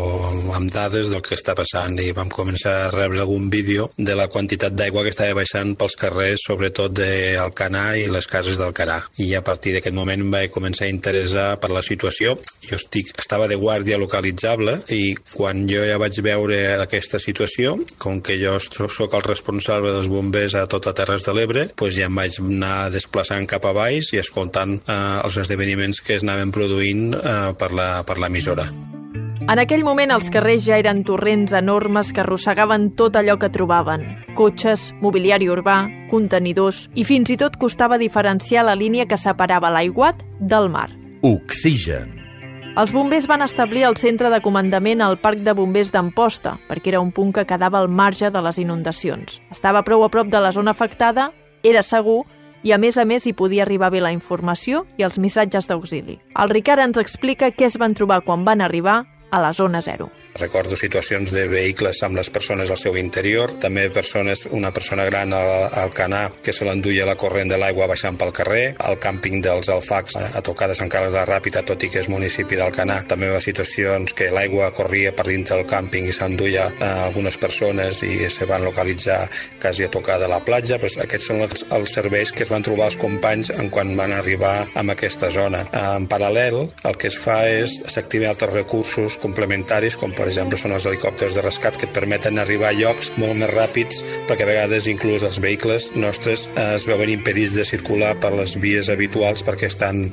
amb 0.57 0.73
dades 0.73 1.13
del 1.13 1.21
que 1.27 1.37
està 1.37 1.57
passant 1.59 2.01
i 2.01 2.15
vam 2.17 2.33
començar 2.33 2.75
a 2.87 2.91
rebre 2.95 3.21
algun 3.27 3.51
vídeo 3.53 3.91
de 3.99 4.17
la 4.17 4.31
quantitat 4.33 4.73
d'aigua 4.73 5.05
que 5.05 5.13
estava 5.13 5.43
baixant 5.43 5.77
pels 5.77 5.99
carrers, 6.01 6.47
sobretot 6.49 6.97
d'Alcanà 6.97 7.85
i 8.01 8.09
les 8.09 8.31
cases 8.31 8.57
d'Alcanà. 8.57 9.03
I 9.21 9.35
a 9.37 9.45
partir 9.45 9.77
d'aquest 9.77 9.97
moment 10.01 10.25
vaig 10.33 10.49
començar 10.55 10.89
a 10.89 10.95
interessar 10.95 11.42
per 11.61 11.71
la 11.75 11.83
situació. 11.85 12.37
Jo 12.63 12.79
estic, 12.79 13.13
estava 13.19 13.49
de 13.51 13.59
guàrdia 13.61 13.99
localitzable 14.01 14.79
i 14.95 15.15
quan 15.35 15.67
jo 15.71 15.83
ja 15.87 15.99
vaig 16.03 16.21
veure 16.25 16.61
aquesta 16.83 17.21
situació, 17.23 17.77
com 18.03 18.21
que 18.25 18.39
jo 18.41 18.59
sóc 18.63 19.17
el 19.19 19.27
responsable 19.27 19.93
dels 19.95 20.11
bombers 20.13 20.57
a 20.59 20.67
tota 20.71 20.95
Terres 20.97 21.27
de 21.29 21.37
l'Ebre, 21.37 21.67
doncs 21.77 21.99
ja 21.99 22.09
em 22.11 22.23
vaig 22.23 22.39
anar 22.43 22.93
desplaçant 22.95 23.49
cap 23.51 23.67
a 23.69 23.75
baix 23.77 24.13
i 24.13 24.23
escoltant 24.23 24.79
eh, 24.81 25.03
els 25.25 25.43
esdeveniments 25.45 26.03
que 26.05 26.17
es 26.19 26.27
anaven 26.27 26.55
produint 26.55 27.13
eh, 27.19 27.53
per 27.59 28.19
l'emissora. 28.19 28.69
En 29.43 29.59
aquell 29.59 29.83
moment 29.83 30.13
els 30.15 30.29
carrers 30.31 30.63
ja 30.63 30.77
eren 30.79 31.01
torrents 31.03 31.51
enormes 31.59 32.13
que 32.15 32.23
arrossegaven 32.23 32.93
tot 32.99 33.19
allò 33.19 33.35
que 33.43 33.51
trobaven. 33.51 34.05
Cotxes, 34.39 34.93
mobiliari 35.03 35.51
urbà, 35.51 35.81
contenidors 36.13 36.85
i 36.95 37.03
fins 37.09 37.35
i 37.35 37.37
tot 37.41 37.59
costava 37.59 37.99
diferenciar 37.99 38.63
la 38.69 38.79
línia 38.79 39.09
que 39.11 39.19
separava 39.19 39.73
l'aiguat 39.75 40.23
del 40.39 40.71
mar. 40.71 40.91
Oxigen. 41.23 42.17
Els 42.75 42.91
bombers 42.91 43.29
van 43.31 43.45
establir 43.45 43.85
el 43.87 43.95
centre 43.95 44.27
de 44.33 44.41
comandament 44.43 45.05
al 45.05 45.21
Parc 45.23 45.45
de 45.47 45.53
Bombers 45.55 45.93
d'Amposta, 45.95 46.57
perquè 46.67 46.91
era 46.91 47.03
un 47.05 47.13
punt 47.15 47.31
que 47.37 47.45
quedava 47.47 47.79
al 47.79 47.87
marge 47.87 48.33
de 48.35 48.43
les 48.43 48.59
inundacions. 48.59 49.37
Estava 49.55 49.85
prou 49.87 50.03
a 50.03 50.09
prop 50.11 50.33
de 50.33 50.41
la 50.43 50.51
zona 50.51 50.75
afectada, 50.75 51.31
era 51.63 51.85
segur 51.87 52.25
I 52.63 52.73
a 52.73 52.79
més 52.79 52.99
a 52.99 53.05
més 53.05 53.25
hi 53.27 53.33
podia 53.35 53.65
arribar 53.65 53.91
bé 53.91 54.01
la 54.01 54.13
informació 54.15 54.85
i 54.99 55.03
els 55.03 55.19
missatges 55.19 55.67
d'auxili. 55.67 56.21
El 56.39 56.51
Ricard 56.51 56.83
ens 56.83 56.99
explica 56.99 57.51
què 57.51 57.67
es 57.67 57.79
van 57.79 57.95
trobar 57.95 58.21
quan 58.23 58.45
van 58.47 58.63
arribar 58.63 59.05
a 59.31 59.41
la 59.43 59.53
zona 59.53 59.81
zero. 59.83 60.11
Recordo 60.39 60.77
situacions 60.77 61.31
de 61.31 61.45
vehicles 61.49 61.99
amb 62.03 62.17
les 62.17 62.31
persones 62.33 62.71
al 62.73 62.79
seu 62.81 62.97
interior, 62.97 63.53
també 63.61 63.89
persones, 63.93 64.47
una 64.51 64.71
persona 64.73 65.05
gran 65.05 65.35
al, 65.37 65.51
al 65.77 65.93
canà 65.93 66.23
que 66.43 66.55
se 66.57 66.65
l'enduia 66.65 67.05
la 67.05 67.19
corrent 67.21 67.53
de 67.53 67.59
l'aigua 67.61 67.87
baixant 67.91 68.17
pel 68.17 68.33
carrer, 68.33 68.63
al 68.81 68.97
càmping 69.03 69.43
dels 69.45 69.69
Alfacs 69.69 70.17
a, 70.17 70.25
a 70.39 70.43
tocar 70.45 70.71
de 70.71 70.77
Sant 70.79 70.89
Carles 70.93 71.13
de 71.13 71.21
la 71.21 71.29
Ràpita, 71.29 71.65
tot 71.69 71.85
i 71.85 71.91
que 71.93 72.01
és 72.01 72.09
municipi 72.09 72.57
del 72.57 72.73
Canà, 72.73 73.03
també 73.09 73.29
va 73.29 73.43
situacions 73.45 74.17
que 74.17 74.31
l'aigua 74.33 74.71
corria 74.73 75.13
per 75.13 75.27
dintre 75.29 75.59
del 75.59 75.69
càmping 75.69 76.09
i 76.09 76.17
s'enduia 76.17 76.71
a 76.81 76.91
algunes 77.09 77.37
persones 77.37 78.01
i 78.07 78.31
se 78.33 78.49
van 78.49 78.65
localitzar 78.65 79.21
quasi 79.61 79.85
a 79.85 79.91
tocar 79.93 80.19
de 80.23 80.31
la 80.33 80.41
platja. 80.41 80.81
Pues 80.81 80.97
aquests 80.97 81.29
són 81.29 81.45
els, 81.45 81.67
els 81.77 81.93
serveis 81.93 82.33
que 82.33 82.47
es 82.47 82.53
van 82.53 82.65
trobar 82.65 82.89
els 82.89 82.99
companys 83.01 83.53
en 83.53 83.69
quan 83.69 83.93
van 84.01 84.17
arribar 84.17 84.55
a 84.73 84.87
aquesta 84.97 85.31
zona. 85.35 85.63
En 85.77 86.09
paral·lel, 86.09 86.63
el 86.89 86.97
que 86.97 87.13
es 87.13 87.21
fa 87.21 87.43
és 87.49 87.77
s'activar 87.93 88.33
altres 88.33 88.57
recursos 88.57 89.21
complementaris, 89.23 89.97
com 90.01 90.17
per 90.23 90.31
exemple 90.31 90.59
són 90.61 90.77
els 90.77 90.85
helicòpters 90.87 91.35
de 91.35 91.43
rescat 91.43 91.75
que 91.75 91.89
et 91.89 91.95
permeten 91.95 92.39
arribar 92.39 92.69
a 92.71 92.77
llocs 92.79 93.09
molt 93.19 93.35
més 93.41 93.51
ràpids 93.51 94.05
perquè 94.29 94.45
a 94.47 94.51
vegades 94.53 94.87
inclús 94.87 95.25
els 95.27 95.41
vehicles 95.43 95.89
nostres 95.99 96.45
eh, 96.53 96.77
es 96.77 96.87
veuen 96.87 97.11
impedits 97.11 97.57
de 97.59 97.65
circular 97.67 98.13
per 98.23 98.31
les 98.39 98.55
vies 98.63 98.87
habituals 98.93 99.43
perquè 99.43 99.67
estan 99.67 100.05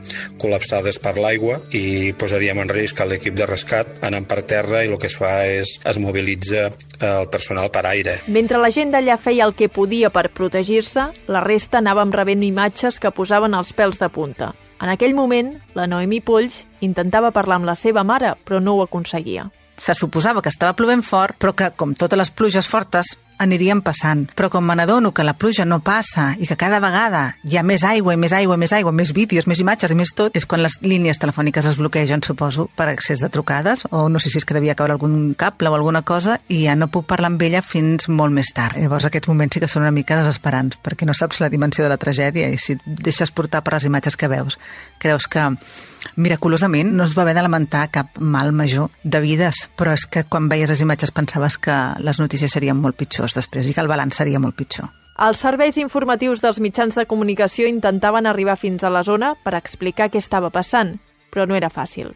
col·lapsades 0.42 0.98
per 1.04 1.14
l'aigua 1.22 1.60
i 1.78 2.16
posaríem 2.18 2.64
en 2.64 2.74
risc 2.74 3.04
a 3.04 3.06
l'equip 3.06 3.38
de 3.38 3.46
rescat 3.46 4.02
anant 4.10 4.26
per 4.26 4.42
terra 4.50 4.82
i 4.82 4.90
el 4.90 4.98
que 4.98 5.12
es 5.12 5.18
fa 5.20 5.44
és 5.46 5.76
es 5.86 6.02
mobilitza 6.02 6.72
el 7.06 7.30
personal 7.30 7.70
per 7.70 7.86
aire. 7.92 8.18
Mentre 8.26 8.58
la 8.58 8.74
gent 8.74 8.90
d'allà 8.96 9.20
feia 9.22 9.46
el 9.46 9.54
que 9.54 9.70
podia 9.70 10.10
per 10.10 10.32
protegir-se, 10.34 11.06
la 11.30 11.44
resta 11.46 11.84
anàvem 11.84 12.10
rebent 12.18 12.42
imatges 12.50 12.98
que 12.98 13.14
posaven 13.14 13.54
els 13.54 13.76
pèls 13.78 14.02
de 14.02 14.10
punta. 14.10 14.56
En 14.82 14.90
aquell 14.90 15.14
moment, 15.14 15.54
la 15.76 15.86
Noemi 15.92 16.22
Polls 16.24 16.64
intentava 16.82 17.34
parlar 17.36 17.60
amb 17.60 17.70
la 17.70 17.78
seva 17.78 18.04
mare, 18.08 18.34
però 18.48 18.64
no 18.64 18.78
ho 18.78 18.86
aconseguia. 18.88 19.50
Se 19.80 19.96
suposava 19.96 20.44
que 20.44 20.52
estava 20.52 20.76
plovent 20.76 21.02
fort, 21.06 21.38
però 21.40 21.56
que, 21.56 21.72
com 21.80 21.96
totes 21.96 22.20
les 22.20 22.32
pluges 22.36 22.68
fortes, 22.68 23.16
anirien 23.40 23.82
passant. 23.82 24.26
Però 24.36 24.50
com 24.52 24.66
me 24.68 24.76
n'adono 24.78 25.14
que 25.16 25.26
la 25.26 25.36
pluja 25.40 25.66
no 25.66 25.80
passa 25.86 26.34
i 26.38 26.48
que 26.48 26.58
cada 26.60 26.82
vegada 26.84 27.24
hi 27.44 27.58
ha 27.58 27.64
més 27.64 27.84
aigua 27.88 28.14
i 28.14 28.20
més 28.20 28.36
aigua 28.36 28.58
i 28.58 28.62
més 28.62 28.74
aigua, 28.76 28.94
més 28.96 29.14
vídeos, 29.16 29.48
més 29.48 29.62
imatges 29.64 29.92
i 29.92 29.98
més 29.98 30.14
tot, 30.16 30.36
és 30.36 30.46
quan 30.46 30.64
les 30.64 30.78
línies 30.84 31.20
telefòniques 31.22 31.66
es 31.72 31.80
bloquegen, 31.80 32.24
suposo, 32.26 32.68
per 32.76 32.90
accés 32.92 33.24
de 33.24 33.32
trucades, 33.34 33.86
o 33.90 34.08
no 34.12 34.20
sé 34.20 34.30
si 34.30 34.42
és 34.42 34.46
que 34.46 34.58
devia 34.58 34.76
caure 34.76 34.96
algun 34.96 35.34
cable 35.40 35.72
o 35.72 35.78
alguna 35.78 36.04
cosa, 36.04 36.40
i 36.48 36.66
ja 36.66 36.76
no 36.76 36.92
puc 36.92 37.08
parlar 37.10 37.32
amb 37.32 37.42
ella 37.48 37.64
fins 37.66 38.10
molt 38.10 38.36
més 38.36 38.52
tard. 38.56 38.78
Llavors 38.78 39.08
aquests 39.08 39.32
moments 39.32 39.56
sí 39.56 39.64
que 39.64 39.72
són 39.72 39.88
una 39.88 39.96
mica 39.96 40.20
desesperants, 40.20 40.80
perquè 40.84 41.08
no 41.08 41.16
saps 41.18 41.40
la 41.42 41.50
dimensió 41.50 41.86
de 41.86 41.94
la 41.94 42.02
tragèdia 42.02 42.52
i 42.52 42.60
si 42.60 42.78
deixes 42.86 43.32
portar 43.32 43.64
per 43.64 43.78
les 43.78 43.88
imatges 43.90 44.20
que 44.20 44.30
veus, 44.32 44.60
creus 45.00 45.28
que 45.32 45.48
miraculosament 46.16 46.94
no 46.96 47.04
es 47.04 47.16
va 47.18 47.24
haver 47.24 47.36
de 47.36 47.44
lamentar 47.44 47.90
cap 47.92 48.20
mal 48.20 48.52
major 48.56 48.90
de 49.04 49.20
vides, 49.24 49.68
però 49.78 49.94
és 49.96 50.06
que 50.08 50.24
quan 50.24 50.50
veies 50.52 50.72
les 50.72 50.82
imatges 50.84 51.12
pensaves 51.16 51.58
que 51.60 51.76
les 52.00 52.20
notícies 52.20 52.52
serien 52.56 52.80
molt 52.80 52.98
pitjors 53.00 53.29
després 53.38 53.68
i 53.68 53.76
que 53.76 53.84
el 53.84 53.92
balanç 53.92 54.20
seria 54.20 54.40
molt 54.40 54.58
pitjor. 54.60 54.90
Els 55.20 55.42
serveis 55.44 55.76
informatius 55.82 56.40
dels 56.40 56.62
mitjans 56.64 56.96
de 56.96 57.04
comunicació 57.06 57.68
intentaven 57.68 58.30
arribar 58.30 58.56
fins 58.56 58.86
a 58.88 58.94
la 58.94 59.04
zona 59.04 59.34
per 59.44 59.58
explicar 59.58 60.08
què 60.08 60.22
estava 60.24 60.50
passant, 60.50 60.96
però 61.34 61.44
no 61.46 61.58
era 61.60 61.70
fàcil. 61.70 62.14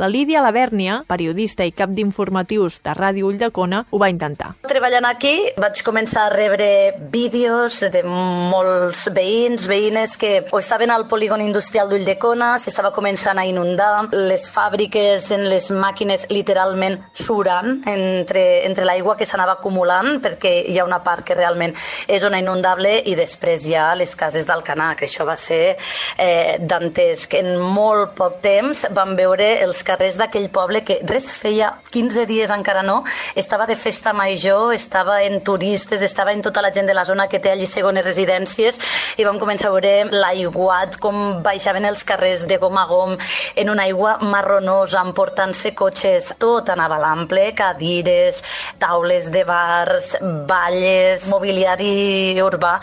La 0.00 0.08
Lídia 0.08 0.40
Lavèrnia, 0.40 1.02
periodista 1.04 1.60
i 1.68 1.74
cap 1.76 1.90
d'informatius 1.92 2.78
de 2.80 2.92
Ràdio 2.96 3.26
Ulldecona, 3.28 3.82
ho 3.92 3.98
va 4.00 4.06
intentar. 4.08 4.54
Treballant 4.64 5.04
aquí 5.04 5.34
vaig 5.60 5.82
començar 5.84 6.22
a 6.24 6.30
rebre 6.32 6.68
vídeos 7.12 7.82
de 7.92 8.00
molts 8.08 9.02
veïns, 9.12 9.66
veïnes 9.68 10.14
que 10.16 10.30
o 10.48 10.60
estaven 10.62 10.88
al 10.88 11.04
polígon 11.10 11.44
industrial 11.44 11.90
d'Ulldecona, 11.90 12.54
s'estava 12.62 12.94
començant 12.96 13.36
a 13.36 13.44
inundar, 13.44 14.06
les 14.14 14.46
fàbriques 14.48 15.26
en 15.36 15.44
les 15.52 15.68
màquines 15.68 16.24
literalment 16.32 16.96
surant 17.12 17.82
entre, 17.84 18.46
entre 18.70 18.88
l'aigua 18.88 19.18
que 19.20 19.28
s'anava 19.28 19.58
acumulant, 19.58 20.16
perquè 20.24 20.54
hi 20.64 20.78
ha 20.80 20.88
una 20.88 21.02
part 21.04 21.28
que 21.28 21.36
realment 21.36 21.76
és 22.08 22.24
zona 22.24 22.40
inundable 22.40 22.94
i 23.04 23.18
després 23.20 23.68
hi 23.68 23.76
ha 23.76 23.90
les 24.00 24.16
cases 24.16 24.48
d'Alcanar, 24.48 24.94
que 24.96 25.10
això 25.10 25.28
va 25.28 25.36
ser 25.36 25.76
eh, 26.16 26.56
dantesc. 26.56 27.36
En 27.44 27.52
molt 27.60 28.16
poc 28.16 28.40
temps 28.40 28.88
vam 28.96 29.12
veure 29.20 29.52
els 29.60 29.84
carrers 29.90 30.18
d'aquell 30.20 30.48
poble 30.54 30.84
que 30.86 31.00
res 31.08 31.30
feia 31.34 31.72
15 31.90 32.26
dies 32.30 32.50
encara 32.54 32.84
no, 32.86 33.00
estava 33.34 33.66
de 33.66 33.76
festa 33.76 34.12
major, 34.14 34.74
estava 34.74 35.20
en 35.26 35.40
turistes, 35.46 36.02
estava 36.06 36.32
en 36.32 36.42
tota 36.46 36.62
la 36.62 36.70
gent 36.74 36.86
de 36.86 36.94
la 36.94 37.04
zona 37.08 37.26
que 37.28 37.40
té 37.42 37.50
allí 37.50 37.66
segones 37.66 38.06
residències 38.06 38.78
i 39.18 39.26
vam 39.26 39.40
començar 39.42 39.70
a 39.70 39.74
veure 39.74 39.94
l'aiguat, 40.14 40.98
com 41.02 41.40
baixaven 41.42 41.88
els 41.90 42.04
carrers 42.06 42.46
de 42.46 42.60
gom 42.62 42.78
a 42.78 42.86
gom 42.90 43.16
en 43.56 43.72
una 43.72 43.86
aigua 43.88 44.16
marronosa, 44.22 45.02
emportant-se 45.02 45.74
cotxes, 45.74 46.34
tot 46.38 46.70
anava 46.70 46.98
a 47.00 47.02
l'ample, 47.02 47.48
cadires, 47.56 48.42
taules 48.78 49.30
de 49.34 49.44
bars, 49.48 50.12
balles, 50.48 51.26
mobiliari 51.30 52.38
urbà. 52.44 52.76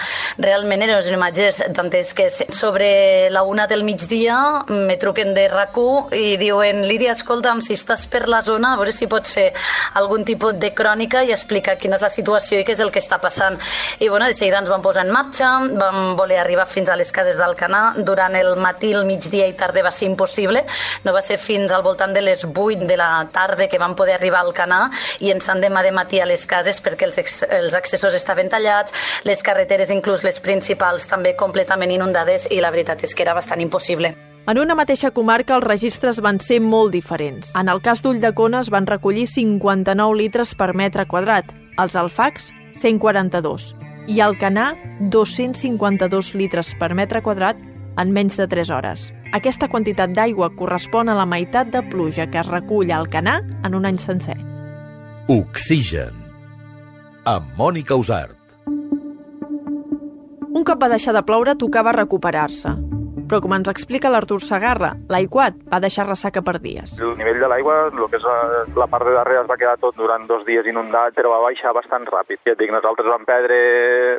Realment 0.44 0.84
eren 0.84 0.98
unes 0.98 1.12
imatges 1.14 1.64
dantesques. 1.76 2.44
Sobre 2.56 3.30
la 3.32 3.44
una 3.48 3.68
del 3.68 3.86
migdia 3.88 4.38
me 4.68 4.98
truquen 5.00 5.34
de 5.38 5.48
rac 5.52 5.78
i 6.16 6.38
diuen 6.40 6.87
Lídia, 6.88 7.12
escolta'm, 7.17 7.60
si 7.62 7.75
estàs 7.75 8.06
per 8.08 8.25
la 8.32 8.39
zona, 8.46 8.74
a 8.74 8.79
veure 8.79 8.94
si 8.96 9.10
pots 9.12 9.32
fer 9.34 9.48
algun 10.00 10.24
tipus 10.25 10.56
de 10.62 10.72
crònica 10.75 11.24
i 11.27 11.34
explicar 11.36 11.77
quina 11.82 11.98
és 11.98 12.06
la 12.06 12.12
situació 12.13 12.62
i 12.62 12.65
què 12.67 12.74
és 12.75 12.84
el 12.84 12.91
que 12.96 13.01
està 13.03 13.20
passant. 13.22 13.58
I 14.00 14.08
bueno, 14.08 14.27
de 14.27 14.36
seguida 14.38 14.62
ens 14.62 14.72
vam 14.72 14.84
posar 14.86 15.06
en 15.06 15.12
marxa, 15.12 15.50
vam 15.79 16.15
voler 16.20 16.39
arribar 16.41 16.67
fins 16.70 16.89
a 16.89 16.96
les 17.00 17.12
cases 17.12 17.39
d'Alcanar. 17.41 17.98
Durant 18.08 18.36
el 18.39 18.56
matí, 18.62 18.94
el 18.96 19.06
migdia 19.10 19.48
i 19.50 19.56
tarda 19.58 19.84
va 19.84 19.91
ser 19.91 20.08
impossible. 20.08 20.63
No 21.03 21.13
va 21.15 21.24
ser 21.25 21.39
fins 21.41 21.72
al 21.72 21.84
voltant 21.84 22.15
de 22.15 22.24
les 22.24 22.46
8 22.48 22.88
de 22.88 22.98
la 22.98 23.10
tarda 23.34 23.67
que 23.67 23.82
vam 23.82 23.96
poder 23.96 24.15
arribar 24.15 24.46
al 24.46 24.53
Canà 24.56 24.88
i 25.20 25.34
ens 25.34 25.50
han 25.50 25.62
demà 25.62 25.84
de 25.84 25.91
matí 25.91 26.22
a 26.22 26.29
les 26.29 26.46
cases 26.48 26.79
perquè 26.84 27.10
els, 27.10 27.44
els 27.50 27.75
accessos 27.77 28.15
estaven 28.15 28.50
tallats, 28.50 28.96
les 29.27 29.44
carreteres, 29.44 29.91
inclús 29.94 30.24
les 30.24 30.39
principals, 30.39 31.08
també 31.10 31.36
completament 31.36 31.91
inundades 31.91 32.48
i 32.51 32.62
la 32.63 32.72
veritat 32.72 33.03
és 33.03 33.15
que 33.15 33.27
era 33.27 33.38
bastant 33.38 33.62
impossible. 33.62 34.26
En 34.48 34.56
una 34.62 34.77
mateixa 34.80 35.10
comarca 35.12 35.58
els 35.58 35.66
registres 35.66 36.22
van 36.24 36.38
ser 36.39 36.62
molt 36.63 36.94
diferents. 36.96 37.50
En 37.60 37.68
el 37.68 37.82
cas 37.84 38.00
d'Ulldecona 38.00 38.62
es 38.63 38.70
van 38.72 38.86
recollir 38.88 39.25
59 39.27 40.16
litres 40.16 40.54
per 40.56 40.70
metre 40.72 41.04
quadrat, 41.04 41.51
els 41.75 41.98
alfacs 42.00 42.48
142 42.80 43.74
i 44.08 44.22
al 44.24 44.38
Canà 44.39 44.70
252 45.12 46.32
litres 46.39 46.72
per 46.80 46.94
metre 46.96 47.20
quadrat 47.25 47.60
en 48.00 48.16
menys 48.16 48.39
de 48.39 48.48
3 48.48 48.72
hores. 48.72 49.10
Aquesta 49.36 49.68
quantitat 49.68 50.16
d'aigua 50.16 50.54
correspon 50.56 51.12
a 51.12 51.20
la 51.20 51.27
meitat 51.27 51.75
de 51.75 51.84
pluja 51.92 52.32
que 52.32 52.39
es 52.39 52.48
recull 52.48 52.96
al 52.96 53.12
Canà 53.12 53.42
en 53.68 53.75
un 53.75 53.84
any 53.84 54.00
sencer. 54.00 54.39
Oxigen. 55.27 56.16
Amb 57.27 57.51
Mònica 57.60 58.00
Usart. 58.00 58.39
Un 60.56 60.63
cop 60.63 60.80
va 60.80 60.88
deixar 60.88 61.12
de 61.12 61.27
ploure, 61.27 61.60
tocava 61.60 61.92
recuperar-se. 61.92 62.97
Però 63.27 63.41
com 63.43 63.51
ens 63.57 63.67
explica 63.67 64.07
l'Artur 64.07 64.38
Sagarra, 64.39 64.93
l'aiguat 65.12 65.57
va 65.67 65.81
deixar 65.84 66.05
ressaca 66.07 66.39
per 66.48 66.62
dies. 66.63 66.93
El 67.03 67.17
nivell 67.19 67.41
de 67.41 67.50
l'aigua, 67.51 67.75
que 67.91 68.15
és 68.15 68.24
la, 68.24 68.36
la 68.79 68.86
part 68.88 69.03
de 69.03 69.15
darrere 69.17 69.41
es 69.41 69.50
va 69.50 69.57
quedar 69.60 69.74
tot 69.81 69.98
durant 70.00 70.24
dos 70.29 70.46
dies 70.48 70.69
inundat, 70.72 71.12
però 71.17 71.34
va 71.34 71.41
baixar 71.43 71.74
bastant 71.75 72.05
ràpid. 72.07 72.39
Ja 72.48 72.53
et 72.55 72.62
dic, 72.62 72.72
nosaltres 72.72 73.10
vam 73.12 73.25
perdre 73.27 73.57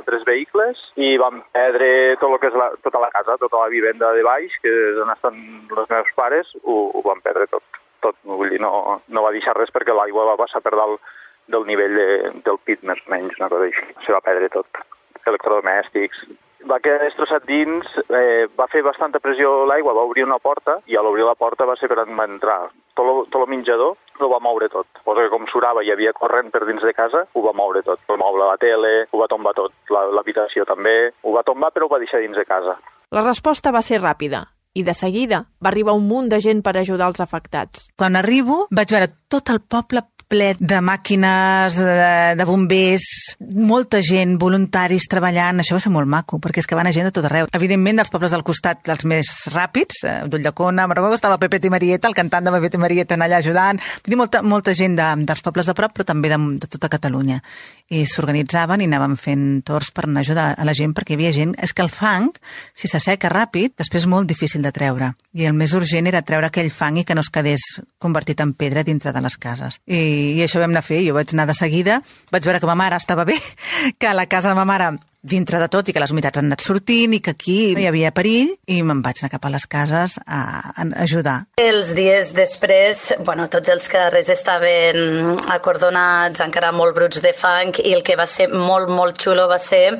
tres 0.04 0.26
vehicles 0.28 0.82
i 1.00 1.14
vam 1.22 1.40
perdre 1.56 1.88
tot 2.20 2.36
que 2.42 2.50
és 2.50 2.58
la, 2.60 2.66
tota 2.84 3.00
la 3.00 3.08
casa, 3.14 3.38
tota 3.40 3.62
la 3.62 3.70
vivenda 3.72 4.10
de 4.12 4.26
baix, 4.26 4.58
que 4.60 4.72
és 4.90 5.00
on 5.00 5.12
estan 5.14 5.38
els 5.72 5.88
meus 5.94 6.10
pares, 6.18 6.50
ho, 6.64 6.76
ho 6.92 7.04
vam 7.06 7.24
perdre 7.24 7.48
tot. 7.54 7.64
tot. 8.04 8.18
Vull 8.28 8.52
dir, 8.52 8.60
no, 8.60 8.98
no 9.08 9.24
va 9.24 9.32
deixar 9.32 9.56
res 9.56 9.72
perquè 9.72 9.96
l'aigua 9.96 10.28
va 10.34 10.36
passar 10.42 10.60
per 10.60 10.74
dalt 10.76 11.00
del 11.48 11.64
nivell 11.64 11.96
de, 11.96 12.10
del 12.44 12.60
pit, 12.68 12.84
més 12.84 13.00
o 13.06 13.14
menys, 13.14 13.40
una 13.40 13.48
cosa 13.48 13.70
així. 13.70 13.88
Se 14.04 14.12
va 14.12 14.20
perdre 14.28 14.52
tot. 14.52 14.84
Electrodomèstics, 15.24 16.28
va 16.66 16.80
quedar 16.82 17.04
destrossat 17.04 17.46
dins, 17.46 17.86
eh, 18.08 18.48
va 18.58 18.66
fer 18.72 18.82
bastanta 18.82 19.20
pressió 19.22 19.64
l'aigua, 19.68 19.94
va 19.94 20.06
obrir 20.08 20.24
una 20.24 20.40
porta 20.42 20.78
i 20.86 20.96
a 20.96 21.02
l'obrir 21.02 21.24
la 21.26 21.36
porta 21.38 21.66
va 21.68 21.76
ser 21.76 21.88
per 21.88 22.00
entrar. 22.02 22.70
Tot 22.94 23.06
lo, 23.06 23.14
tot 23.30 23.42
el 23.44 23.50
menjador 23.54 23.96
ho 24.18 24.28
va 24.28 24.40
moure 24.42 24.68
tot. 24.68 24.86
Posa 25.04 25.22
que 25.22 25.30
com 25.30 25.46
surava 25.46 25.82
i 25.82 25.88
hi 25.88 25.92
havia 25.92 26.12
corrent 26.12 26.50
per 26.50 26.64
dins 26.66 26.82
de 26.82 26.92
casa, 26.92 27.26
ho 27.32 27.42
va 27.42 27.54
moure 27.54 27.82
tot. 27.82 28.00
Va 28.08 28.18
moure 28.18 28.44
la 28.44 28.58
tele, 28.58 29.06
ho 29.10 29.18
va 29.18 29.30
tombar 29.30 29.54
tot, 29.54 29.72
l'habitació 29.90 30.66
la, 30.66 30.74
també. 30.74 30.96
Ho 31.22 31.34
va 31.34 31.46
tombar 31.46 31.70
però 31.72 31.86
ho 31.86 31.94
va 31.94 32.02
deixar 32.02 32.20
dins 32.20 32.36
de 32.36 32.44
casa. 32.44 32.78
La 33.10 33.24
resposta 33.24 33.72
va 33.72 33.82
ser 33.82 34.02
ràpida 34.02 34.44
i 34.74 34.84
de 34.84 34.94
seguida 34.94 35.44
va 35.62 35.70
arribar 35.72 35.94
un 35.96 36.06
munt 36.08 36.28
de 36.30 36.40
gent 36.44 36.60
per 36.62 36.76
ajudar 36.76 37.08
els 37.10 37.22
afectats. 37.24 37.88
Quan 37.98 38.18
arribo 38.18 38.66
vaig 38.70 38.92
veure 38.94 39.10
tot 39.32 39.50
el 39.54 39.60
poble 39.60 40.04
ple 40.28 40.52
de 40.60 40.80
màquines, 40.84 41.78
de, 41.80 42.08
de 42.36 42.46
bombers, 42.46 43.04
molta 43.40 44.00
gent, 44.04 44.36
voluntaris 44.40 45.08
treballant, 45.10 45.62
això 45.62 45.78
va 45.78 45.82
ser 45.82 45.92
molt 45.94 46.08
maco, 46.10 46.38
perquè 46.42 46.62
és 46.62 46.68
que 46.68 46.76
van 46.78 46.88
a 46.88 46.92
gent 46.94 47.08
de 47.08 47.14
tot 47.16 47.26
arreu. 47.26 47.48
Evidentment, 47.56 48.02
dels 48.02 48.12
pobles 48.12 48.34
del 48.34 48.44
costat, 48.46 48.84
els 48.92 49.06
més 49.08 49.30
ràpids, 49.54 50.02
eh, 50.04 50.18
d'Ullacona, 50.28 50.86
que 50.92 51.14
estava 51.16 51.40
Pepe 51.40 51.60
Timarieta, 51.64 52.08
el 52.08 52.16
cantant 52.18 52.44
de 52.44 52.52
Pepe 52.54 52.70
Timarieta 52.76 53.16
allà 53.18 53.40
ajudant, 53.40 53.80
vull 53.80 54.12
dir, 54.12 54.20
molta, 54.20 54.42
molta 54.42 54.74
gent 54.76 54.98
de, 54.98 55.08
dels 55.28 55.42
pobles 55.44 55.66
de 55.66 55.74
prop, 55.78 55.96
però 55.96 56.06
també 56.06 56.30
de, 56.32 56.38
de 56.60 56.68
tota 56.68 56.92
Catalunya. 56.92 57.40
I 57.88 58.04
s'organitzaven 58.06 58.84
i 58.84 58.88
anaven 58.90 59.16
fent 59.16 59.46
torns 59.66 59.90
per 59.96 60.04
anar 60.06 60.22
a 60.22 60.26
ajudar 60.26 60.48
a 60.54 60.68
la 60.68 60.76
gent, 60.76 60.92
perquè 60.96 61.16
hi 61.16 61.18
havia 61.18 61.32
gent... 61.32 61.56
És 61.58 61.72
que 61.74 61.82
el 61.82 61.90
fang, 61.92 62.28
si 62.76 62.88
s'asseca 62.90 63.30
ràpid, 63.32 63.74
després 63.80 64.04
és 64.04 64.10
molt 64.10 64.28
difícil 64.28 64.62
de 64.62 64.72
treure. 64.74 65.12
I 65.34 65.48
el 65.48 65.56
més 65.56 65.72
urgent 65.74 66.06
era 66.06 66.22
treure 66.22 66.48
aquell 66.48 66.70
fang 66.70 67.00
i 67.00 67.04
que 67.08 67.16
no 67.16 67.24
es 67.24 67.32
quedés 67.32 67.64
convertit 67.98 68.40
en 68.44 68.52
pedra 68.58 68.84
dintre 68.86 69.12
de 69.12 69.22
les 69.24 69.36
cases. 69.40 69.80
I, 69.86 70.17
i 70.18 70.42
això 70.44 70.62
vam 70.62 70.72
anar 70.74 70.84
a 70.84 70.88
fer. 70.88 71.02
Jo 71.06 71.16
vaig 71.16 71.34
anar 71.34 71.48
de 71.50 71.56
seguida, 71.56 72.00
vaig 72.32 72.48
veure 72.48 72.60
que 72.60 72.70
ma 72.70 72.78
mare 72.78 72.98
estava 72.98 73.26
bé, 73.28 73.38
que 73.98 74.10
a 74.10 74.16
la 74.16 74.26
casa 74.26 74.52
de 74.52 74.58
ma 74.58 74.66
mare 74.68 74.92
dintre 75.28 75.60
de 75.60 75.68
tot 75.72 75.88
i 75.88 75.94
que 75.94 76.02
les 76.02 76.12
humitats 76.14 76.40
han 76.40 76.48
anat 76.50 76.64
sortint 76.64 77.14
i 77.16 77.20
que 77.24 77.34
aquí 77.36 77.58
hi 77.76 77.86
havia 77.88 78.12
perill 78.16 78.54
i 78.66 78.80
me'n 78.82 79.02
vaig 79.04 79.20
anar 79.22 79.32
cap 79.36 79.46
a 79.46 79.52
les 79.52 79.66
cases 79.70 80.18
a, 80.24 80.40
a 80.72 80.86
ajudar. 81.04 81.36
Els 81.60 81.92
dies 81.96 82.32
després, 82.36 83.02
bueno, 83.24 83.48
tots 83.52 83.68
els 83.72 83.88
carrers 83.92 84.30
estaven 84.32 85.38
acordonats, 85.52 86.40
encara 86.44 86.72
molt 86.72 86.96
bruts 86.96 87.22
de 87.24 87.34
fang 87.36 87.74
i 87.84 87.94
el 87.96 88.04
que 88.06 88.16
va 88.18 88.26
ser 88.26 88.48
molt, 88.52 88.88
molt 88.88 89.20
xulo 89.20 89.48
va 89.50 89.58
ser 89.62 89.98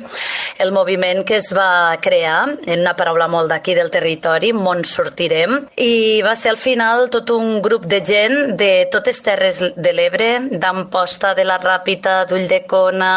el 0.59 0.73
moviment 0.75 1.23
que 1.27 1.37
es 1.39 1.51
va 1.55 1.97
crear, 2.01 2.55
en 2.65 2.81
una 2.81 2.95
paraula 2.97 3.29
molt 3.31 3.51
d'aquí 3.51 3.75
del 3.77 3.91
territori, 3.93 4.51
Mont 4.53 4.83
Sortirem, 4.87 5.55
i 5.77 6.21
va 6.25 6.35
ser 6.39 6.53
al 6.53 6.59
final 6.61 7.09
tot 7.13 7.31
un 7.35 7.59
grup 7.61 7.85
de 7.89 8.01
gent 8.05 8.55
de 8.59 8.87
totes 8.91 9.21
terres 9.25 9.61
de 9.75 9.93
l'Ebre, 9.93 10.29
d'Amposta, 10.51 11.33
de 11.37 11.45
la 11.47 11.59
Ràpita, 11.61 12.23
d'Ulldecona, 12.29 13.13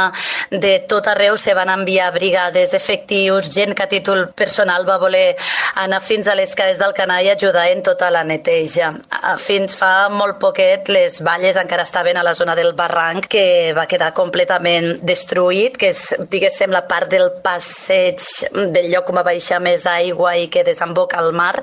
de 0.51 0.75
tot 0.89 1.09
arreu 1.11 1.37
se 1.41 1.55
van 1.57 1.73
enviar 1.73 2.02
enviar 2.03 2.13
brigades, 2.13 2.75
efectius, 2.75 3.53
gent 3.53 3.75
que 3.75 3.83
a 3.83 3.89
títol 3.89 4.33
personal 4.35 4.87
va 4.89 4.99
voler 4.99 5.37
anar 5.77 6.01
fins 6.01 6.27
a 6.29 6.35
les 6.35 6.55
cases 6.55 6.79
del 6.79 6.93
Canà 6.95 7.23
i 7.23 7.31
ajudar 7.31 7.71
en 7.71 7.83
tota 7.83 8.11
la 8.11 8.25
neteja. 8.25 8.93
Fins 9.39 9.77
fa 9.77 10.09
molt 10.11 10.39
poquet 10.41 10.89
les 10.89 11.21
valles 11.23 11.57
encara 11.57 11.83
estaven 11.83 12.17
a 12.17 12.23
la 12.23 12.35
zona 12.35 12.55
del 12.55 12.73
barranc 12.75 13.27
que 13.29 13.73
va 13.77 13.87
quedar 13.87 14.13
completament 14.15 14.99
destruït, 15.03 15.77
que 15.79 15.93
és, 15.93 16.03
diguéssim, 16.31 16.73
la 16.73 16.87
part 16.89 17.11
del 17.11 17.31
passeig 17.43 18.23
del 18.53 18.91
lloc 18.91 19.11
on 19.11 19.21
va 19.21 19.27
baixar 19.27 19.61
més 19.61 19.87
aigua 19.87 20.37
i 20.37 20.49
que 20.49 20.65
desemboca 20.65 21.19
al 21.19 21.33
mar 21.33 21.63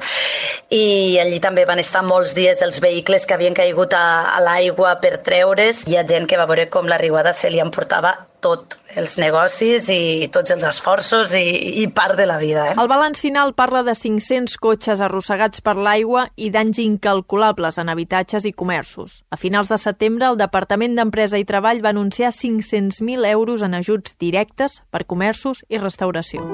i 0.70 1.18
allí 1.20 1.40
també 1.40 1.66
van 1.66 1.80
estar 1.80 2.04
molts 2.06 2.36
dies 2.38 2.62
els 2.62 2.80
vehicles 2.80 3.26
que 3.26 3.36
havien 3.36 3.58
caigut 3.58 3.94
a, 3.94 4.36
a 4.36 4.40
l'aigua 4.44 4.96
per 5.02 5.18
treure's. 5.26 5.86
Hi 5.88 5.98
ha 5.98 6.08
gent 6.08 6.28
que 6.30 6.38
va 6.40 6.48
veure 6.50 6.70
com 6.70 6.88
la 6.88 7.00
riuada 7.02 7.34
se 7.34 7.50
li 7.50 7.60
emportava 7.60 8.29
tot, 8.44 8.78
els 8.98 9.18
negocis 9.22 9.90
i 9.94 10.28
tots 10.34 10.54
els 10.56 10.64
esforços 10.68 11.34
i, 11.38 11.44
i 11.84 11.88
part 11.94 12.18
de 12.18 12.26
la 12.30 12.38
vida. 12.42 12.70
Eh? 12.72 12.76
El 12.80 12.90
balanç 12.92 13.22
final 13.24 13.54
parla 13.58 13.84
de 13.84 13.96
500 13.96 14.58
cotxes 14.62 15.04
arrossegats 15.06 15.64
per 15.66 15.76
l'aigua 15.78 16.28
i 16.36 16.50
danys 16.54 16.80
incalculables 16.84 17.80
en 17.82 17.92
habitatges 17.92 18.48
i 18.50 18.54
comerços. 18.54 19.22
A 19.30 19.38
finals 19.38 19.72
de 19.72 19.80
setembre, 19.82 20.30
el 20.32 20.40
Departament 20.40 20.96
d'Empresa 20.98 21.40
i 21.40 21.46
Treball 21.48 21.84
va 21.86 21.94
anunciar 21.94 22.32
500.000 22.36 23.28
euros 23.30 23.64
en 23.66 23.78
ajuts 23.78 24.16
directes 24.20 24.82
per 24.90 25.06
comerços 25.06 25.64
i 25.70 25.82
restauració. 25.82 26.46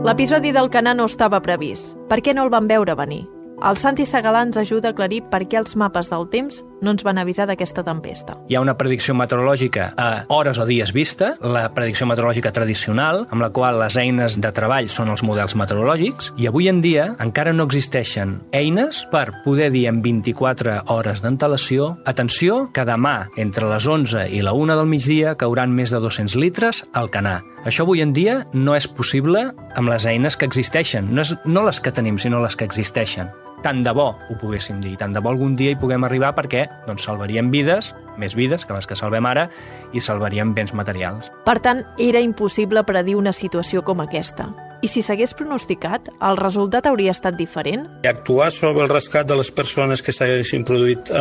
L'episodi 0.00 0.54
del 0.56 0.70
Canà 0.72 0.94
no 0.96 1.04
estava 1.10 1.42
previst. 1.44 1.92
Per 2.08 2.22
què 2.24 2.32
no 2.32 2.46
el 2.46 2.52
van 2.52 2.70
veure 2.70 2.96
venir? 2.96 3.26
El 3.60 3.76
Santi 3.76 4.06
Segalà 4.08 4.46
ens 4.46 4.56
ajuda 4.56 4.88
a 4.88 4.94
aclarir 4.94 5.20
per 5.28 5.42
què 5.44 5.58
els 5.60 5.76
mapes 5.76 6.08
del 6.08 6.24
temps 6.32 6.62
no 6.80 6.94
ens 6.94 7.04
van 7.06 7.18
avisar 7.20 7.46
d'aquesta 7.48 7.84
tempesta. 7.86 8.36
Hi 8.48 8.56
ha 8.56 8.62
una 8.62 8.76
predicció 8.78 9.14
meteorològica 9.18 9.92
a 9.96 10.08
hores 10.32 10.58
o 10.58 10.66
dies 10.68 10.92
vista, 10.96 11.34
la 11.40 11.68
predicció 11.74 12.08
meteorològica 12.10 12.52
tradicional, 12.56 13.26
amb 13.30 13.44
la 13.44 13.50
qual 13.54 13.80
les 13.80 13.96
eines 14.00 14.38
de 14.40 14.52
treball 14.56 14.90
són 14.92 15.12
els 15.12 15.24
models 15.26 15.56
meteorològics, 15.58 16.32
i 16.40 16.48
avui 16.50 16.70
en 16.70 16.80
dia 16.84 17.10
encara 17.20 17.54
no 17.56 17.66
existeixen 17.68 18.38
eines 18.56 19.04
per 19.12 19.28
poder 19.44 19.70
dir 19.74 19.86
en 19.90 20.00
24 20.02 20.80
hores 20.94 21.22
d'antelació 21.24 21.94
atenció, 22.06 22.66
que 22.74 22.86
demà, 22.86 23.30
entre 23.40 23.68
les 23.70 23.86
11 23.86 24.28
i 24.34 24.42
la 24.44 24.54
1 24.56 24.78
del 24.80 24.90
migdia, 24.90 25.36
cauran 25.38 25.74
més 25.74 25.92
de 25.92 26.00
200 26.00 26.36
litres 26.40 26.84
al 26.92 27.10
Canà. 27.12 27.40
Això 27.66 27.84
avui 27.84 28.00
en 28.00 28.14
dia 28.16 28.40
no 28.54 28.74
és 28.76 28.88
possible 28.88 29.50
amb 29.76 29.92
les 29.92 30.06
eines 30.08 30.36
que 30.36 30.48
existeixen, 30.48 31.12
no, 31.12 31.26
és, 31.26 31.36
no 31.44 31.66
les 31.66 31.80
que 31.80 31.92
tenim, 31.92 32.18
sinó 32.18 32.40
les 32.40 32.56
que 32.56 32.64
existeixen 32.68 33.28
tant 33.64 33.82
de 33.84 33.92
bo 33.96 34.10
ho 34.14 34.38
poguéssim 34.40 34.80
dir, 34.84 34.96
tant 35.00 35.12
de 35.14 35.20
bo 35.20 35.32
algun 35.32 35.56
dia 35.58 35.74
hi 35.74 35.78
puguem 35.78 36.04
arribar 36.06 36.32
perquè 36.36 36.66
doncs, 36.86 37.04
salvaríem 37.04 37.50
vides, 37.52 37.92
més 38.20 38.36
vides 38.36 38.64
que 38.64 38.76
les 38.76 38.88
que 38.88 38.98
salvem 38.98 39.26
ara, 39.28 39.48
i 39.92 40.00
salvaríem 40.00 40.54
béns 40.56 40.74
materials. 40.76 41.32
Per 41.44 41.58
tant, 41.64 41.84
era 41.98 42.20
impossible 42.24 42.84
predir 42.88 43.16
una 43.20 43.32
situació 43.36 43.84
com 43.84 44.02
aquesta. 44.04 44.48
I 44.80 44.88
si 44.88 45.02
s'hagués 45.04 45.34
pronosticat, 45.36 46.06
el 46.24 46.38
resultat 46.40 46.86
hauria 46.88 47.12
estat 47.12 47.36
diferent? 47.36 47.84
Actuar 48.08 48.48
sobre 48.54 48.86
el 48.86 48.88
rescat 48.88 49.28
de 49.28 49.36
les 49.36 49.50
persones 49.52 50.00
que 50.00 50.14
s'haguessin 50.16 50.64
produït, 50.64 51.12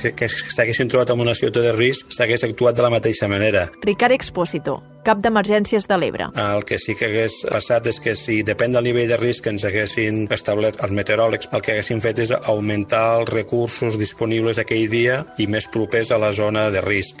que, 0.00 0.14
que 0.16 0.28
s'haguessin 0.32 0.88
trobat 0.88 1.12
en 1.12 1.20
una 1.20 1.34
situació 1.36 1.66
de 1.66 1.74
risc, 1.76 2.08
s'hagués 2.16 2.46
actuat 2.48 2.78
de 2.78 2.86
la 2.86 2.92
mateixa 2.94 3.28
manera. 3.28 3.66
Ricard 3.84 4.16
Expósito, 4.16 4.78
cap 5.04 5.20
d'emergències 5.20 5.84
de 5.90 6.00
l'Ebre. 6.00 6.30
El 6.40 6.64
que 6.64 6.80
sí 6.80 6.96
que 6.96 7.10
hagués 7.10 7.42
passat 7.50 7.90
és 7.92 8.00
que 8.00 8.16
si 8.16 8.40
depèn 8.48 8.72
del 8.72 8.88
nivell 8.88 9.12
de 9.12 9.20
risc 9.20 9.44
que 9.44 9.52
ens 9.52 9.68
haguessin 9.68 10.24
establert 10.32 10.80
els 10.80 10.96
meteoròlegs, 10.96 11.52
el 11.52 11.60
que 11.60 11.76
haguessin 11.76 12.00
fet 12.00 12.24
és 12.24 12.32
augmentar 12.40 13.04
els 13.20 13.32
recursos 13.34 14.00
disponibles 14.00 14.62
aquell 14.62 14.88
dia 14.88 15.20
i 15.36 15.50
més 15.52 15.68
propers 15.68 16.16
a 16.16 16.22
la 16.22 16.32
zona 16.32 16.70
de 16.72 16.80
risc 16.80 17.20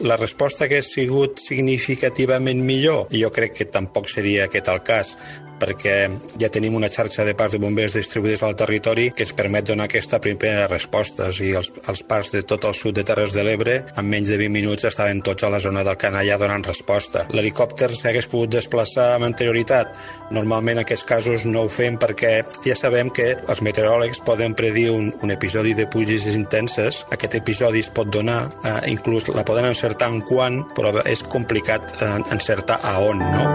la 0.00 0.16
resposta 0.16 0.68
que 0.68 0.78
ha 0.80 0.86
sigut 0.86 1.40
significativament 1.42 2.62
millor? 2.64 3.06
Jo 3.12 3.30
crec 3.34 3.58
que 3.58 3.68
tampoc 3.68 4.08
seria 4.10 4.46
aquest 4.48 4.70
el 4.72 4.80
cas 4.86 5.16
perquè 5.62 5.96
ja 6.40 6.50
tenim 6.52 6.74
una 6.74 6.90
xarxa 6.90 7.24
de 7.26 7.36
parcs 7.38 7.54
de 7.54 7.62
bombers 7.62 7.94
distribuïdes 7.98 8.42
al 8.42 8.56
territori 8.58 9.10
que 9.14 9.26
ens 9.26 9.34
permet 9.38 9.68
donar 9.68 9.86
aquesta 9.86 10.20
primera 10.22 10.66
resposta. 10.66 11.30
I 11.42 11.54
els, 11.58 11.70
els 11.88 12.02
parcs 12.08 12.32
de 12.34 12.42
tot 12.48 12.66
el 12.68 12.74
sud 12.74 12.96
de 12.98 13.06
Terres 13.06 13.36
de 13.36 13.44
l'Ebre 13.46 13.78
en 13.96 14.08
menys 14.08 14.32
de 14.32 14.38
20 14.40 14.54
minuts 14.56 14.86
estaven 14.88 15.22
tots 15.22 15.46
a 15.46 15.52
la 15.52 15.60
zona 15.62 15.84
del 15.86 15.98
Canalla 16.00 16.38
donant 16.40 16.66
resposta. 16.66 17.26
L'helicòpter 17.32 17.92
s'hagués 17.94 18.28
pogut 18.32 18.52
desplaçar 18.56 19.12
amb 19.16 19.28
anterioritat. 19.28 19.94
Normalment 20.34 20.80
en 20.80 20.84
aquests 20.86 21.06
casos 21.06 21.46
no 21.46 21.66
ho 21.66 21.70
fem 21.72 21.98
perquè 22.00 22.32
ja 22.66 22.76
sabem 22.78 23.10
que 23.14 23.32
els 23.36 23.62
meteoròlegs 23.62 24.22
poden 24.26 24.56
predir 24.58 24.88
un, 24.94 25.12
un 25.22 25.34
episodi 25.34 25.76
de 25.78 25.86
pluges 25.86 26.26
intenses. 26.34 27.02
Aquest 27.14 27.38
episodi 27.38 27.84
es 27.84 27.92
pot 27.92 28.10
donar, 28.10 28.40
eh, 28.64 28.74
inclús 28.90 29.28
la 29.32 29.46
poden 29.46 29.68
encertar 29.70 30.10
en 30.12 30.22
quan, 30.26 30.62
però 30.76 30.94
és 31.04 31.22
complicat 31.22 31.96
eh, 32.00 32.12
encertar 32.34 32.80
a 32.82 32.98
on, 33.04 33.22
no? 33.22 33.46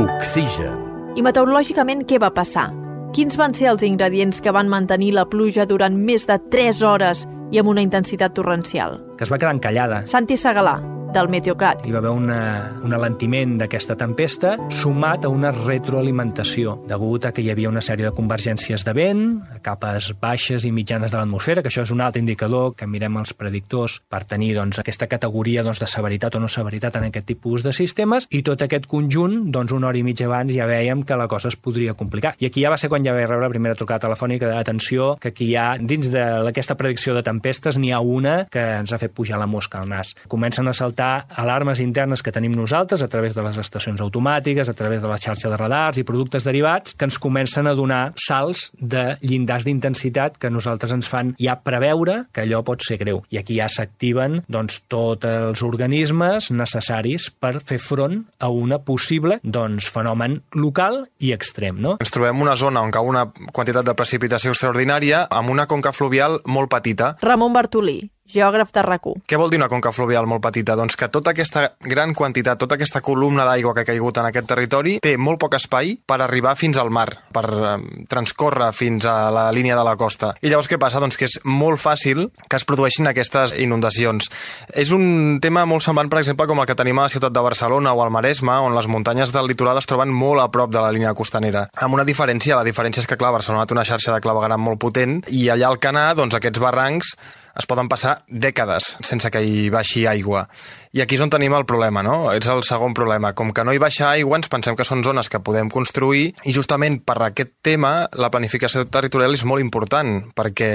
Oxigen. 0.00 0.89
I 1.18 1.22
meteorològicament 1.26 2.04
què 2.06 2.20
va 2.22 2.30
passar? 2.30 2.68
Quins 3.16 3.34
van 3.38 3.54
ser 3.58 3.66
els 3.72 3.82
ingredients 3.82 4.38
que 4.40 4.52
van 4.54 4.68
mantenir 4.70 5.10
la 5.16 5.26
pluja 5.26 5.66
durant 5.66 5.96
més 5.98 6.26
de 6.28 6.36
3 6.52 6.82
hores 6.86 7.24
i 7.50 7.58
amb 7.58 7.72
una 7.72 7.82
intensitat 7.82 8.36
torrencial? 8.36 9.00
Que 9.18 9.26
es 9.26 9.32
va 9.32 9.38
quedar 9.42 9.56
encallada. 9.56 10.04
Santi 10.06 10.38
Segalà, 10.38 10.76
del 11.12 11.28
Meteocat. 11.28 11.82
Hi 11.86 11.92
va 11.92 11.98
haver 11.98 12.12
una, 12.14 12.40
un 12.86 12.94
alentiment 12.94 13.56
d'aquesta 13.60 13.96
tempesta 13.98 14.54
sumat 14.80 15.24
a 15.26 15.30
una 15.32 15.50
retroalimentació 15.54 16.76
degut 16.88 17.26
a 17.26 17.32
que 17.34 17.42
hi 17.42 17.50
havia 17.52 17.70
una 17.70 17.82
sèrie 17.84 18.06
de 18.06 18.12
convergències 18.14 18.84
de 18.86 18.94
vent, 18.94 19.24
capes 19.64 20.12
baixes 20.20 20.64
i 20.64 20.72
mitjanes 20.72 21.10
de 21.10 21.18
l'atmosfera, 21.18 21.64
que 21.64 21.70
això 21.72 21.84
és 21.86 21.92
un 21.94 22.02
altre 22.04 22.22
indicador 22.22 22.74
que 22.78 22.86
mirem 22.86 23.18
els 23.20 23.34
predictors 23.34 23.98
per 24.08 24.22
tenir 24.30 24.52
doncs, 24.58 24.78
aquesta 24.82 25.08
categoria 25.10 25.64
doncs, 25.66 25.82
de 25.82 25.88
severitat 25.90 26.38
o 26.38 26.42
no 26.44 26.48
severitat 26.48 27.00
en 27.00 27.08
aquest 27.08 27.26
tipus 27.32 27.66
de 27.66 27.74
sistemes 27.74 28.28
i 28.30 28.44
tot 28.46 28.62
aquest 28.62 28.86
conjunt, 28.90 29.50
doncs, 29.50 29.74
una 29.74 29.90
hora 29.90 29.98
i 29.98 30.04
mitja 30.06 30.28
abans 30.30 30.54
ja 30.54 30.68
veiem 30.70 31.02
que 31.02 31.18
la 31.18 31.28
cosa 31.28 31.50
es 31.50 31.58
podria 31.58 31.96
complicar. 31.98 32.36
I 32.38 32.50
aquí 32.50 32.62
ja 32.62 32.70
va 32.70 32.78
ser 32.78 32.90
quan 32.92 33.04
ja 33.04 33.16
vaig 33.16 33.26
rebre 33.26 33.48
la 33.48 33.52
primera 33.52 33.78
trucada 33.78 34.06
telefònica 34.06 34.48
d'atenció 34.50 35.16
que 35.20 35.34
aquí 35.34 35.50
hi 35.50 35.58
ha, 35.58 35.74
dins 35.80 36.10
d'aquesta 36.12 36.78
predicció 36.78 37.16
de 37.16 37.24
tempestes, 37.26 37.78
n'hi 37.80 37.90
ha 37.90 38.00
una 38.00 38.44
que 38.50 38.62
ens 38.80 38.92
ha 38.92 39.00
fet 39.02 39.14
pujar 39.16 39.40
la 39.40 39.50
mosca 39.50 39.80
al 39.80 39.88
nas. 39.90 40.14
Comencen 40.28 40.68
a 40.68 40.76
saltar 40.76 40.99
detectar 41.00 41.26
alarmes 41.36 41.80
internes 41.80 42.22
que 42.22 42.32
tenim 42.32 42.52
nosaltres 42.52 43.02
a 43.02 43.08
través 43.08 43.34
de 43.34 43.42
les 43.42 43.56
estacions 43.56 44.00
automàtiques, 44.00 44.68
a 44.68 44.74
través 44.74 45.02
de 45.02 45.08
la 45.08 45.18
xarxa 45.18 45.48
de 45.48 45.56
radars 45.56 45.98
i 45.98 46.04
productes 46.04 46.44
derivats 46.44 46.94
que 46.94 47.04
ens 47.04 47.18
comencen 47.18 47.66
a 47.66 47.74
donar 47.74 48.12
salts 48.16 48.70
de 48.76 49.16
llindars 49.22 49.64
d'intensitat 49.64 50.36
que 50.38 50.50
nosaltres 50.50 50.92
ens 50.92 51.08
fan 51.08 51.34
ja 51.40 51.56
preveure 51.56 52.26
que 52.32 52.44
allò 52.44 52.62
pot 52.64 52.82
ser 52.84 52.98
greu. 52.98 53.22
I 53.30 53.40
aquí 53.40 53.56
ja 53.56 53.68
s'activen 53.68 54.42
doncs, 54.48 54.82
tots 54.88 55.26
els 55.26 55.62
organismes 55.62 56.50
necessaris 56.50 57.30
per 57.30 57.60
fer 57.64 57.80
front 57.80 58.24
a 58.38 58.50
una 58.50 58.80
possible 58.84 59.40
doncs, 59.42 59.88
fenomen 59.90 60.42
local 60.54 61.06
i 61.18 61.32
extrem. 61.32 61.80
No? 61.80 61.96
Ens 62.00 62.12
trobem 62.12 62.40
una 62.40 62.56
zona 62.56 62.82
on 62.84 62.92
cau 62.92 63.08
una 63.08 63.26
quantitat 63.52 63.86
de 63.86 63.96
precipitació 63.96 64.52
extraordinària 64.52 65.26
amb 65.30 65.50
una 65.50 65.66
conca 65.70 65.94
fluvial 65.96 66.40
molt 66.46 66.70
petita. 66.70 67.14
Ramon 67.22 67.54
Bartolí, 67.54 68.00
geògraf 68.32 68.72
de 68.72 68.82
rac 68.86 69.00
Què 69.26 69.38
vol 69.40 69.50
dir 69.50 69.58
una 69.60 69.68
conca 69.70 69.92
fluvial 69.94 70.26
molt 70.28 70.42
petita? 70.44 70.76
Doncs 70.76 70.96
que 70.98 71.08
tota 71.08 71.32
aquesta 71.32 71.62
gran 71.80 72.12
quantitat, 72.14 72.58
tota 72.60 72.76
aquesta 72.76 73.00
columna 73.00 73.46
d'aigua 73.48 73.72
que 73.74 73.84
ha 73.84 73.88
caigut 73.88 74.18
en 74.20 74.28
aquest 74.28 74.48
territori 74.50 74.98
té 75.00 75.16
molt 75.16 75.40
poc 75.40 75.56
espai 75.56 75.94
per 76.06 76.20
arribar 76.20 76.52
fins 76.60 76.76
al 76.78 76.90
mar, 76.92 77.08
per 77.32 77.44
eh, 77.48 77.72
transcórrer 78.10 78.70
fins 78.76 79.06
a 79.08 79.30
la 79.32 79.46
línia 79.52 79.78
de 79.78 79.84
la 79.86 79.96
costa. 79.96 80.34
I 80.42 80.50
llavors 80.52 80.68
què 80.68 80.78
passa? 80.80 81.00
Doncs 81.00 81.16
que 81.16 81.28
és 81.30 81.38
molt 81.44 81.80
fàcil 81.80 82.28
que 82.46 82.60
es 82.60 82.66
produeixin 82.68 83.08
aquestes 83.08 83.54
inundacions. 83.58 84.28
És 84.74 84.92
un 84.92 85.38
tema 85.42 85.64
molt 85.64 85.84
semblant, 85.86 86.10
per 86.12 86.20
exemple, 86.20 86.46
com 86.50 86.60
el 86.60 86.68
que 86.68 86.76
tenim 86.78 87.00
a 87.00 87.08
la 87.08 87.14
ciutat 87.14 87.32
de 87.32 87.44
Barcelona 87.44 87.94
o 87.96 88.04
al 88.04 88.12
Maresme, 88.12 88.58
on 88.60 88.76
les 88.76 88.88
muntanyes 88.90 89.32
del 89.32 89.48
litoral 89.50 89.80
es 89.80 89.88
troben 89.88 90.12
molt 90.12 90.44
a 90.44 90.50
prop 90.52 90.72
de 90.72 90.82
la 90.82 90.92
línia 90.92 91.14
costanera. 91.16 91.68
Amb 91.80 91.96
una 91.96 92.06
diferència, 92.08 92.58
la 92.58 92.66
diferència 92.66 93.04
és 93.04 93.08
que, 93.08 93.18
clar, 93.20 93.32
Barcelona 93.38 93.66
té 93.66 93.76
una 93.76 93.86
xarxa 93.88 94.14
de 94.14 94.24
clavegaram 94.24 94.60
molt 94.60 94.80
potent 94.82 95.20
i 95.28 95.48
allà 95.48 95.70
al 95.70 95.80
Canà, 95.80 96.10
doncs, 96.18 96.36
aquests 96.36 96.60
barrancs 96.60 97.14
es 97.60 97.68
poden 97.70 97.88
passar 97.88 98.20
dècades 98.26 98.96
sense 99.06 99.30
que 99.30 99.42
hi 99.44 99.68
baixi 99.72 100.06
aigua. 100.08 100.46
I 100.90 101.04
aquí 101.04 101.14
és 101.14 101.22
on 101.22 101.30
tenim 101.30 101.54
el 101.54 101.66
problema, 101.68 102.02
no? 102.02 102.32
És 102.34 102.48
el 102.50 102.64
segon 102.66 102.94
problema. 102.96 103.30
Com 103.38 103.52
que 103.54 103.62
no 103.62 103.74
hi 103.74 103.78
baixa 103.78 104.08
aigua, 104.10 104.40
ens 104.40 104.50
pensem 104.50 104.74
que 104.74 104.86
són 104.86 105.04
zones 105.06 105.30
que 105.30 105.38
podem 105.44 105.70
construir 105.70 106.32
i 106.48 106.54
justament 106.56 106.98
per 107.06 107.20
aquest 107.28 107.52
tema 107.62 108.08
la 108.18 108.30
planificació 108.32 108.86
territorial 108.90 109.36
és 109.36 109.44
molt 109.46 109.62
important, 109.62 110.16
perquè 110.34 110.70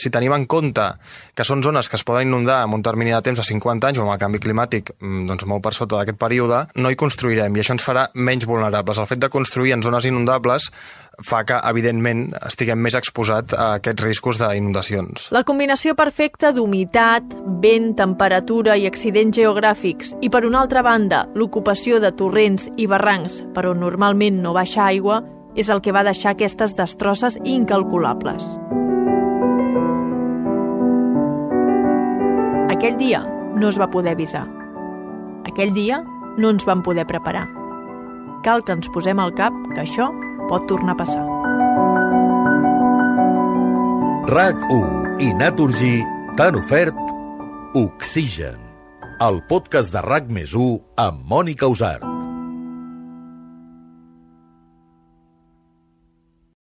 si 0.00 0.10
tenim 0.10 0.34
en 0.34 0.48
compte 0.50 0.88
que 1.36 1.46
són 1.46 1.62
zones 1.62 1.88
que 1.88 1.98
es 2.00 2.04
poden 2.06 2.26
inundar 2.26 2.62
en 2.64 2.74
un 2.74 2.82
termini 2.82 3.14
de 3.14 3.22
temps 3.22 3.38
de 3.38 3.46
50 3.46 3.92
anys 3.92 4.00
o 4.00 4.06
amb 4.06 4.16
el 4.16 4.20
canvi 4.22 4.42
climàtic 4.42 4.96
mm, 4.98 5.26
doncs 5.30 5.46
molt 5.46 5.62
per 5.62 5.74
sota 5.78 6.00
d'aquest 6.00 6.18
període, 6.18 6.64
no 6.74 6.90
hi 6.90 6.98
construirem 6.98 7.54
i 7.54 7.62
això 7.62 7.76
ens 7.76 7.86
farà 7.86 8.08
menys 8.14 8.48
vulnerables. 8.50 8.98
El 8.98 9.10
fet 9.10 9.22
de 9.22 9.30
construir 9.30 9.76
en 9.76 9.84
zones 9.86 10.10
inundables 10.10 10.72
fa 11.24 11.42
que, 11.48 11.56
evidentment, 11.70 12.26
estiguem 12.44 12.80
més 12.82 12.96
exposats 12.98 13.54
a 13.56 13.76
aquests 13.78 14.04
riscos 14.04 14.40
d'inundacions. 14.40 15.28
La 15.32 15.44
combinació 15.48 15.94
perfecta 15.96 16.52
d'humitat, 16.52 17.36
vent, 17.62 17.94
temperatura 17.96 18.76
i 18.76 18.86
accidents 18.88 19.36
geogràfics 19.36 20.12
i, 20.20 20.30
per 20.32 20.44
una 20.44 20.60
altra 20.64 20.82
banda, 20.84 21.24
l'ocupació 21.34 22.00
de 22.02 22.12
torrents 22.16 22.68
i 22.76 22.88
barrancs 22.90 23.42
per 23.54 23.66
on 23.70 23.80
normalment 23.80 24.42
no 24.42 24.52
baixa 24.56 24.84
aigua 24.86 25.22
és 25.56 25.70
el 25.72 25.80
que 25.80 25.94
va 25.94 26.04
deixar 26.04 26.34
aquestes 26.34 26.76
destrosses 26.76 27.38
incalculables. 27.44 28.44
Aquell 32.76 32.98
dia 33.00 33.22
no 33.56 33.70
es 33.72 33.80
va 33.80 33.88
poder 33.88 34.12
avisar. 34.12 34.44
Aquell 35.48 35.72
dia 35.72 36.02
no 36.36 36.52
ens 36.52 36.66
vam 36.68 36.82
poder 36.84 37.06
preparar. 37.08 37.46
Cal 38.44 38.62
que 38.62 38.76
ens 38.76 38.90
posem 38.92 39.18
al 39.22 39.32
cap 39.34 39.54
que 39.72 39.80
això 39.80 40.10
pot 40.50 40.66
tornar 40.70 40.94
a 40.96 41.00
passar. 41.02 41.24
RAC1 44.26 45.22
i 45.22 45.30
Naturgy 45.38 45.94
t'han 46.38 46.58
ofert 46.58 46.98
Oxigen, 47.78 48.58
el 49.22 49.40
podcast 49.50 49.94
de 49.94 50.02
RAC 50.02 50.28
més 50.32 50.56
amb 50.98 51.22
Mònica 51.30 51.70
Usart. 51.70 52.15